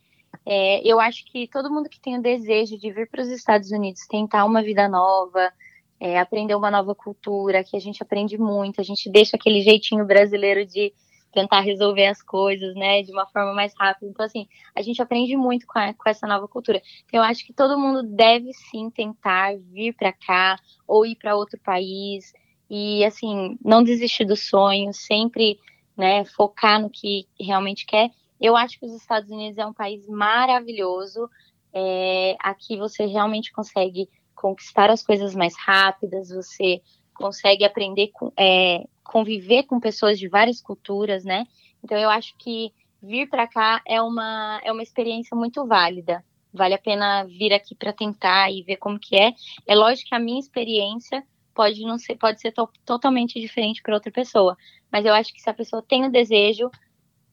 É, 0.45 0.81
eu 0.85 0.99
acho 0.99 1.23
que 1.25 1.47
todo 1.47 1.71
mundo 1.71 1.89
que 1.89 1.99
tem 1.99 2.17
o 2.17 2.21
desejo 2.21 2.77
de 2.77 2.91
vir 2.91 3.07
para 3.09 3.21
os 3.21 3.29
Estados 3.29 3.69
Unidos 3.71 4.07
tentar 4.09 4.45
uma 4.45 4.63
vida 4.63 4.89
nova, 4.89 5.53
é, 6.01 6.17
aprender 6.17 6.55
uma 6.55 6.71
nova 6.71 6.95
cultura, 6.95 7.63
que 7.63 7.77
a 7.77 7.79
gente 7.79 8.01
aprende 8.01 8.35
muito, 8.35 8.81
a 8.81 8.83
gente 8.83 9.07
deixa 9.07 9.37
aquele 9.37 9.61
jeitinho 9.61 10.03
brasileiro 10.03 10.65
de 10.65 10.91
tentar 11.31 11.61
resolver 11.61 12.07
as 12.07 12.23
coisas, 12.23 12.73
né, 12.73 13.03
de 13.03 13.11
uma 13.11 13.27
forma 13.27 13.53
mais 13.53 13.71
rápida. 13.77 14.09
Então, 14.09 14.25
assim, 14.25 14.47
a 14.75 14.81
gente 14.81 14.99
aprende 14.99 15.37
muito 15.37 15.67
com, 15.67 15.77
a, 15.77 15.93
com 15.93 16.09
essa 16.09 16.25
nova 16.25 16.47
cultura. 16.47 16.81
Então, 17.05 17.19
eu 17.19 17.23
acho 17.23 17.45
que 17.45 17.53
todo 17.53 17.79
mundo 17.79 18.01
deve 18.01 18.51
sim 18.51 18.89
tentar 18.89 19.55
vir 19.71 19.93
para 19.93 20.11
cá 20.11 20.57
ou 20.87 21.05
ir 21.05 21.15
para 21.15 21.35
outro 21.35 21.59
país 21.63 22.33
e, 22.67 23.05
assim, 23.05 23.55
não 23.63 23.83
desistir 23.83 24.25
do 24.25 24.35
sonho, 24.35 24.91
sempre, 24.93 25.59
né, 25.95 26.25
focar 26.25 26.81
no 26.81 26.89
que 26.89 27.27
realmente 27.39 27.85
quer. 27.85 28.09
Eu 28.39 28.57
acho 28.57 28.79
que 28.79 28.87
os 28.87 28.95
Estados 28.95 29.29
Unidos 29.29 29.59
é 29.59 29.65
um 29.67 29.73
país 29.73 30.07
maravilhoso. 30.07 31.29
É, 31.71 32.35
aqui 32.39 32.75
você 32.75 33.05
realmente 33.05 33.51
consegue 33.51 34.09
conquistar 34.41 34.89
as 34.89 35.03
coisas 35.03 35.35
mais 35.35 35.53
rápidas, 35.55 36.29
você 36.29 36.81
consegue 37.13 37.63
aprender 37.63 38.07
com, 38.07 38.33
é, 38.35 38.83
conviver 39.03 39.63
com 39.63 39.79
pessoas 39.79 40.17
de 40.17 40.27
várias 40.27 40.59
culturas, 40.59 41.23
né? 41.23 41.45
Então 41.83 41.95
eu 41.95 42.09
acho 42.09 42.35
que 42.37 42.73
vir 43.01 43.29
para 43.29 43.47
cá 43.47 43.81
é 43.87 44.01
uma 44.01 44.59
é 44.63 44.71
uma 44.71 44.81
experiência 44.81 45.37
muito 45.37 45.65
válida. 45.67 46.25
Vale 46.51 46.73
a 46.73 46.79
pena 46.79 47.23
vir 47.25 47.53
aqui 47.53 47.75
para 47.75 47.93
tentar 47.93 48.51
e 48.51 48.63
ver 48.63 48.77
como 48.77 48.99
que 48.99 49.15
é. 49.15 49.31
É 49.67 49.75
lógico 49.75 50.09
que 50.09 50.15
a 50.15 50.19
minha 50.19 50.39
experiência 50.39 51.23
pode 51.53 51.81
não 51.81 51.99
ser 51.99 52.15
pode 52.15 52.41
ser 52.41 52.51
to 52.51 52.67
totalmente 52.83 53.39
diferente 53.39 53.81
para 53.83 53.93
outra 53.93 54.11
pessoa, 54.11 54.57
mas 54.91 55.05
eu 55.05 55.13
acho 55.13 55.31
que 55.31 55.41
se 55.41 55.49
a 55.49 55.53
pessoa 55.53 55.83
tem 55.87 56.05
o 56.05 56.11
desejo, 56.11 56.71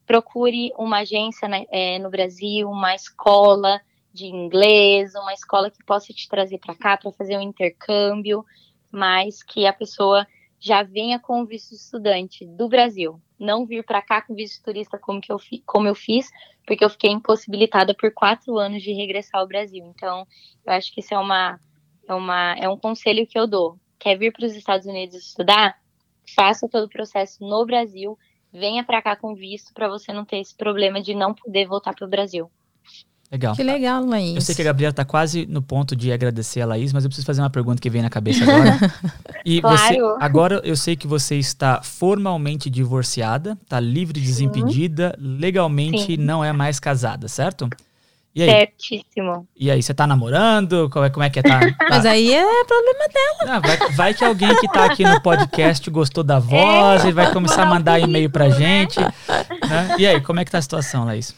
procure 0.06 0.72
uma 0.76 0.98
agência 0.98 1.48
né, 1.48 1.64
é, 1.70 1.98
no 1.98 2.10
Brasil, 2.10 2.68
uma 2.68 2.94
escola 2.94 3.80
de 4.12 4.26
inglês, 4.26 5.14
uma 5.14 5.32
escola 5.32 5.70
que 5.70 5.84
possa 5.84 6.12
te 6.12 6.28
trazer 6.28 6.58
para 6.58 6.74
cá 6.74 6.96
para 6.96 7.12
fazer 7.12 7.36
um 7.36 7.42
intercâmbio, 7.42 8.44
mas 8.90 9.42
que 9.42 9.66
a 9.66 9.72
pessoa 9.72 10.26
já 10.60 10.82
venha 10.82 11.18
com 11.18 11.42
o 11.42 11.46
visto 11.46 11.72
estudante 11.72 12.44
do 12.44 12.68
Brasil, 12.68 13.20
não 13.38 13.64
vir 13.64 13.84
para 13.84 14.02
cá 14.02 14.20
com 14.20 14.34
visto 14.34 14.62
turista 14.62 14.98
como, 14.98 15.20
que 15.20 15.30
eu, 15.30 15.38
como 15.64 15.86
eu 15.86 15.94
fiz, 15.94 16.30
porque 16.66 16.84
eu 16.84 16.90
fiquei 16.90 17.10
impossibilitada 17.10 17.94
por 17.94 18.12
quatro 18.12 18.58
anos 18.58 18.82
de 18.82 18.92
regressar 18.92 19.40
ao 19.40 19.46
Brasil. 19.46 19.84
Então, 19.86 20.26
eu 20.66 20.72
acho 20.72 20.92
que 20.92 21.00
isso 21.00 21.14
é, 21.14 21.18
uma, 21.18 21.58
é, 22.08 22.14
uma, 22.14 22.54
é 22.58 22.68
um 22.68 22.76
conselho 22.76 23.26
que 23.26 23.38
eu 23.38 23.46
dou. 23.46 23.78
Quer 23.98 24.18
vir 24.18 24.32
para 24.32 24.46
os 24.46 24.54
Estados 24.54 24.86
Unidos 24.86 25.16
estudar? 25.16 25.78
Faça 26.34 26.68
todo 26.68 26.84
o 26.84 26.90
processo 26.90 27.38
no 27.40 27.64
Brasil, 27.64 28.18
venha 28.52 28.84
para 28.84 29.00
cá 29.00 29.16
com 29.16 29.34
visto 29.34 29.72
para 29.72 29.88
você 29.88 30.12
não 30.12 30.24
ter 30.24 30.38
esse 30.38 30.54
problema 30.54 31.00
de 31.00 31.14
não 31.14 31.32
poder 31.32 31.66
voltar 31.66 31.94
para 31.94 32.06
o 32.06 32.10
Brasil. 32.10 32.50
Legal. 33.30 33.54
Que 33.54 33.62
legal, 33.62 34.04
Laís. 34.06 34.34
Eu 34.36 34.40
sei 34.40 34.54
que 34.54 34.62
a 34.62 34.64
Gabriela 34.64 34.90
está 34.90 35.04
quase 35.04 35.44
no 35.46 35.60
ponto 35.60 35.94
de 35.94 36.10
agradecer 36.10 36.62
a 36.62 36.66
Laís, 36.66 36.94
mas 36.94 37.04
eu 37.04 37.10
preciso 37.10 37.26
fazer 37.26 37.42
uma 37.42 37.50
pergunta 37.50 37.80
que 37.80 37.90
vem 37.90 38.00
na 38.00 38.10
cabeça 38.10 38.42
agora. 38.44 38.78
E 39.44 39.62
claro. 39.62 39.78
você, 39.78 39.98
agora 40.20 40.60
eu 40.62 40.76
sei 40.76 40.94
que 40.94 41.06
você 41.06 41.36
está 41.36 41.80
formalmente 41.82 42.68
divorciada, 42.68 43.56
está 43.62 43.80
livre, 43.80 44.20
desimpedida, 44.20 45.14
legalmente 45.18 46.04
Sim. 46.04 46.16
não 46.18 46.44
é 46.44 46.52
mais 46.52 46.78
casada, 46.78 47.28
certo? 47.28 47.66
E 48.34 48.42
aí? 48.42 48.50
Certíssimo. 48.50 49.48
E 49.56 49.70
aí, 49.70 49.82
você 49.82 49.94
tá 49.94 50.06
namorando? 50.06 50.90
Como 50.90 51.04
é, 51.04 51.10
como 51.10 51.24
é 51.24 51.30
que 51.30 51.38
é? 51.38 51.42
Tá, 51.42 51.60
tá... 51.78 51.86
Mas 51.88 52.04
aí 52.04 52.34
é 52.34 52.64
problema 52.64 53.08
dela. 53.08 53.56
Ah, 53.56 53.58
vai, 53.58 53.90
vai, 53.92 54.14
que 54.14 54.24
alguém 54.24 54.54
que 54.56 54.68
tá 54.68 54.84
aqui 54.84 55.02
no 55.02 55.20
podcast 55.20 55.88
gostou 55.90 56.22
da 56.22 56.38
voz, 56.38 57.02
é, 57.02 57.06
ele 57.06 57.14
vai 57.14 57.32
começar 57.32 57.62
a 57.62 57.66
mandar 57.66 57.98
e-mail 57.98 58.28
pra 58.28 58.48
né? 58.48 58.54
gente. 58.54 59.00
Né? 59.00 59.96
E 59.98 60.06
aí, 60.06 60.20
como 60.20 60.40
é 60.40 60.44
que 60.44 60.50
tá 60.50 60.58
a 60.58 60.62
situação, 60.62 61.04
Laís? 61.04 61.34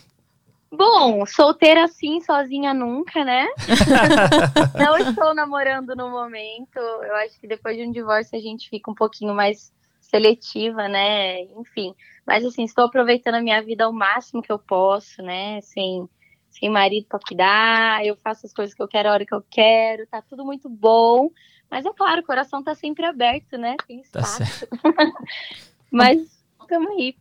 Bom, 0.73 1.27
solteira 1.27 1.85
assim, 1.85 2.21
sozinha 2.21 2.73
nunca, 2.73 3.25
né? 3.25 3.49
não 4.79 4.97
estou 4.99 5.35
namorando 5.35 5.97
no 5.97 6.09
momento. 6.09 6.79
Eu 6.79 7.17
acho 7.17 7.41
que 7.41 7.49
depois 7.49 7.77
de 7.77 7.85
um 7.85 7.91
divórcio 7.91 8.39
a 8.39 8.41
gente 8.41 8.69
fica 8.69 8.89
um 8.91 8.95
pouquinho 8.95 9.35
mais 9.35 9.73
seletiva, 10.01 10.89
né? 10.89 11.43
Enfim. 11.59 11.95
Mas 12.25 12.45
assim, 12.45 12.63
estou 12.63 12.85
aproveitando 12.85 13.35
a 13.35 13.43
minha 13.43 13.61
vida 13.63 13.85
ao 13.85 13.93
máximo 13.93 14.43
que 14.43 14.53
eu 14.53 14.59
posso, 14.61 15.21
né? 15.23 15.61
Sem, 15.61 16.09
sem 16.49 16.71
marido 16.71 17.07
para 17.09 17.19
cuidar, 17.19 18.07
eu 18.07 18.17
faço 18.17 18.47
as 18.47 18.53
coisas 18.53 18.73
que 18.73 18.83
eu 18.83 18.89
quero 18.89 19.09
a 19.09 19.13
hora 19.13 19.27
que 19.27 19.35
eu 19.35 19.45
quero, 19.51 20.07
tá 20.07 20.23
tudo 20.23 20.45
muito 20.45 20.69
bom. 20.69 21.31
Mas 21.69 21.85
é 21.85 21.93
claro, 21.93 22.21
o 22.21 22.27
coração 22.27 22.63
tá 22.63 22.77
sempre 22.77 23.05
aberto, 23.05 23.59
né? 23.59 23.77
Tem 23.89 24.03
tá 24.03 24.21
espaço. 24.21 24.67
Tá 24.67 24.93
Mas 25.91 26.21
estamos 26.61 26.91
aí. 26.93 27.17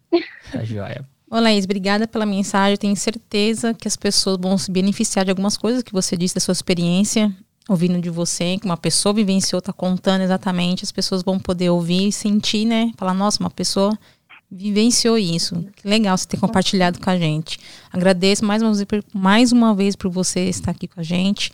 Tá 0.51 0.63
joia. 0.63 1.07
Ô 1.31 1.39
Laís, 1.39 1.65
obrigada 1.65 2.07
pela 2.07 2.25
mensagem. 2.25 2.75
tenho 2.75 2.95
certeza 2.95 3.73
que 3.73 3.87
as 3.87 3.95
pessoas 3.95 4.37
vão 4.41 4.57
se 4.57 4.71
beneficiar 4.71 5.23
de 5.23 5.31
algumas 5.31 5.55
coisas 5.55 5.83
que 5.83 5.93
você 5.93 6.17
disse 6.17 6.33
da 6.33 6.41
sua 6.41 6.53
experiência, 6.53 7.31
ouvindo 7.67 8.01
de 8.01 8.09
você, 8.09 8.57
que 8.57 8.65
uma 8.65 8.77
pessoa 8.77 9.13
vivenciou, 9.13 9.59
está 9.59 9.71
contando 9.71 10.21
exatamente. 10.21 10.83
As 10.83 10.91
pessoas 10.91 11.21
vão 11.21 11.37
poder 11.37 11.69
ouvir 11.69 12.07
e 12.07 12.11
sentir, 12.11 12.65
né? 12.65 12.91
Falar, 12.97 13.13
nossa, 13.13 13.39
uma 13.39 13.51
pessoa 13.51 13.95
vivenciou 14.51 15.19
isso. 15.19 15.63
Que 15.75 15.87
legal 15.87 16.17
você 16.17 16.27
ter 16.27 16.37
compartilhado 16.37 16.99
com 16.99 17.09
a 17.11 17.17
gente. 17.17 17.59
Agradeço 17.93 18.43
mais 18.43 18.63
uma 18.63 18.73
vez, 18.73 18.87
mais 19.13 19.51
uma 19.51 19.75
vez 19.75 19.95
por 19.95 20.09
você 20.09 20.49
estar 20.49 20.71
aqui 20.71 20.87
com 20.87 20.99
a 20.99 21.03
gente. 21.03 21.51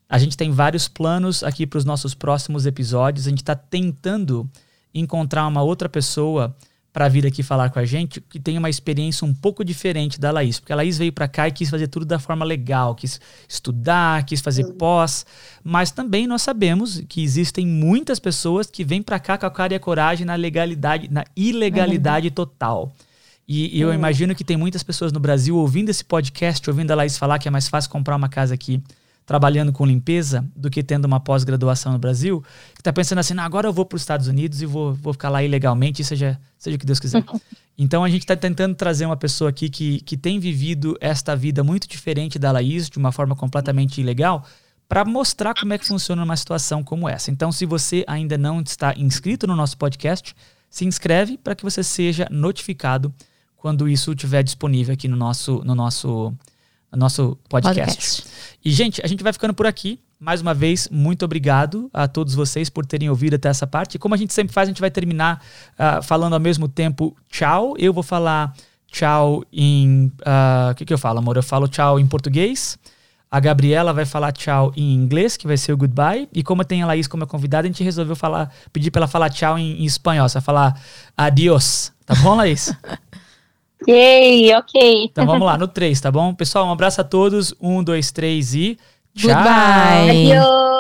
a 0.09 0.17
gente 0.17 0.38
tem 0.38 0.51
vários 0.51 0.88
planos 0.88 1.43
aqui 1.43 1.67
para 1.67 1.77
os 1.77 1.85
nossos 1.85 2.14
próximos 2.14 2.64
episódios. 2.64 3.27
A 3.27 3.31
gente 3.31 3.43
está 3.43 3.55
tentando 3.55 4.49
encontrar 4.95 5.47
uma 5.47 5.62
outra 5.62 5.87
pessoa 5.87 6.57
para 6.92 7.09
vir 7.09 7.27
aqui 7.27 7.42
falar 7.42 7.70
com 7.70 7.79
a 7.79 7.85
gente 7.85 8.20
que 8.20 8.40
tem 8.40 8.57
uma 8.57 8.70
experiência 8.70 9.27
um 9.27 9.35
pouco 9.35 9.64
diferente 9.64 10.18
da 10.18 10.31
Laís, 10.31 10.59
porque 10.59 10.72
a 10.72 10.77
Laís 10.77 10.98
veio 10.98 11.12
para 11.12 11.29
cá 11.29 11.46
e 11.46 11.53
quis 11.53 11.70
fazer 11.70 11.87
tudo 11.88 12.05
da 12.05 12.18
forma 12.18 12.44
legal, 12.44 12.94
quis 12.94 13.20
estudar, 13.48 14.24
quis 14.24 14.40
fazer 14.40 14.64
pós, 14.74 15.24
mas 15.62 15.90
também 15.90 16.27
nós 16.27 16.42
sabemos 16.42 17.03
que 17.09 17.22
existem 17.22 17.66
muitas 17.66 18.18
pessoas 18.18 18.66
que 18.66 18.85
vêm 18.85 19.03
para 19.03 19.18
cá 19.18 19.37
com 19.37 19.46
a 19.46 19.51
cara 19.51 19.74
e 19.74 19.77
a 19.77 19.81
coragem 19.81 20.27
na 20.27 20.35
legalidade, 20.35 21.09
na 21.11 21.24
ilegalidade 21.37 22.31
total. 22.31 22.92
E, 23.46 23.79
e 23.79 23.81
eu 23.81 23.88
uhum. 23.88 23.94
imagino 23.94 24.35
que 24.35 24.44
tem 24.44 24.57
muitas 24.57 24.83
pessoas 24.83 25.12
no 25.12 25.20
Brasil 25.20 25.57
ouvindo 25.57 25.88
esse 25.88 26.05
podcast, 26.05 26.68
ouvindo 26.68 26.90
a 26.90 26.94
Laís 26.94 27.16
falar 27.16 27.38
que 27.38 27.48
é 27.48 27.51
mais 27.51 27.68
fácil 27.68 27.90
comprar 27.90 28.16
uma 28.16 28.29
casa 28.29 28.55
aqui 28.55 28.83
trabalhando 29.29 29.75
com 29.75 29.85
limpeza 29.85 30.43
do 30.57 30.71
que 30.71 30.83
tendo 30.83 31.05
uma 31.05 31.21
pós-graduação 31.21 31.93
no 31.93 31.99
Brasil, 31.99 32.43
que 32.75 32.81
está 32.81 32.91
pensando 32.91 33.19
assim, 33.19 33.38
agora 33.38 33.69
eu 33.69 33.73
vou 33.75 33.85
para 33.85 33.97
os 33.97 34.01
Estados 34.01 34.27
Unidos 34.27 34.62
e 34.62 34.67
vou, 34.67 34.95
vou 34.95 35.12
ficar 35.12 35.29
lá 35.29 35.45
ilegalmente, 35.45 36.03
seja, 36.03 36.41
seja 36.57 36.77
o 36.77 36.79
que 36.81 36.87
Deus 36.87 36.99
quiser. 36.99 37.23
Então 37.81 38.03
a 38.03 38.09
gente 38.09 38.23
está 38.23 38.35
tentando 38.35 38.75
trazer 38.75 39.07
uma 39.07 39.17
pessoa 39.17 39.51
aqui 39.51 39.69
que, 39.69 40.01
que 40.01 40.17
tem 40.17 40.41
vivido 40.41 40.99
esta 41.01 41.37
vida 41.37 41.62
muito 41.62 41.87
diferente 41.87 42.37
da 42.37 42.51
Laís, 42.51 42.91
de 42.91 42.99
uma 42.99 43.12
forma 43.12 43.37
completamente 43.37 44.01
ilegal, 44.01 44.45
para 44.88 45.05
mostrar 45.05 45.55
como 45.55 45.73
é 45.73 45.79
que 45.79 45.87
funciona 45.87 46.25
uma 46.25 46.37
situação 46.37 46.83
como 46.83 47.09
essa. 47.09 47.31
Então, 47.31 47.53
se 47.53 47.64
você 47.64 48.05
ainda 48.09 48.37
não 48.37 48.61
está 48.61 48.95
inscrito 48.97 49.47
no 49.47 49.55
nosso 49.55 49.79
podcast, 49.79 50.35
se 50.69 50.87
inscreve 50.87 51.38
para 51.38 51.55
que 51.55 51.62
você 51.62 51.85
seja 51.85 52.27
notificado 52.33 53.14
quando 53.57 53.88
isso 53.88 54.11
estiver 54.11 54.43
disponível 54.43 54.95
aqui 54.95 55.07
no 55.07 55.17
nosso, 55.17 55.62
no 55.64 55.77
nosso 55.77 56.35
nosso 56.96 57.38
podcast. 57.48 57.87
podcast. 57.87 58.24
E, 58.64 58.70
gente, 58.70 59.01
a 59.05 59.07
gente 59.07 59.22
vai 59.22 59.33
ficando 59.33 59.55
por 59.55 59.66
aqui. 59.66 60.01
Mais 60.20 60.40
uma 60.40 60.53
vez, 60.53 60.88
muito 60.90 61.24
obrigado 61.24 61.88
a 61.94 62.09
todos 62.09 62.35
vocês 62.35 62.68
por 62.68 62.85
terem 62.85 63.09
ouvido 63.09 63.37
até 63.37 63.48
essa 63.48 63.66
parte. 63.66 63.94
E 63.94 63.98
como 63.98 64.14
a 64.14 64.18
gente 64.18 64.35
sempre 64.35 64.53
faz, 64.53 64.68
a 64.68 64.70
gente 64.70 64.81
vai 64.81 64.90
terminar 64.90 65.40
uh, 65.74 66.03
falando 66.03 66.33
ao 66.33 66.40
mesmo 66.40 66.66
tempo 66.66 67.16
tchau. 67.31 67.77
Eu 67.79 67.92
vou 67.92 68.03
falar 68.03 68.53
tchau 68.88 69.44
em. 69.53 70.10
Ah, 70.25 70.69
o 70.69 70.73
uh, 70.73 70.75
que, 70.75 70.85
que 70.85 70.92
eu 70.92 70.98
falo, 70.98 71.21
amor? 71.21 71.37
Eu 71.37 71.42
falo 71.42 71.69
tchau 71.69 72.00
em 72.00 72.06
português. 72.06 72.77
A 73.31 73.38
Gabriela 73.40 73.92
vai 73.92 74.06
falar 74.06 74.33
tchau 74.33 74.73
em 74.75 74.94
inglês, 74.94 75.37
que 75.37 75.46
vai 75.46 75.56
ser 75.56 75.73
o 75.73 75.77
goodbye. 75.77 76.29
E 76.33 76.42
como 76.42 76.65
tem 76.65 76.83
a 76.83 76.87
Laís 76.87 77.06
como 77.06 77.27
convidada, 77.27 77.69
a 77.69 77.71
gente 77.71 77.85
resolveu 77.85 78.17
falar, 78.17 78.50
pedir 78.73 78.90
para 78.90 79.00
ela 79.00 79.08
falar 79.08 79.29
tchau 79.31 79.58
em, 79.58 79.83
em 79.83 79.85
espanhol. 79.85 80.29
Você 80.29 80.35
vai 80.35 80.42
falar 80.42 80.81
adiós. 81.17 81.92
Tá 82.06 82.15
bom, 82.17 82.35
Laís? 82.35 82.75
Yay, 83.87 84.54
ok. 84.56 85.04
Então 85.04 85.26
vamos 85.26 85.46
lá, 85.46 85.56
no 85.56 85.68
3, 85.68 86.00
tá 86.00 86.10
bom? 86.10 86.35
Pessoal, 86.35 86.66
um 86.66 86.72
abraço 86.72 87.00
a 87.00 87.04
todos. 87.04 87.54
Um, 87.60 87.83
dois, 87.83 88.10
três 88.10 88.54
e. 88.54 88.79
Tchau. 89.14 89.31
Goodbye. 89.31 90.31
Adiós. 90.31 90.77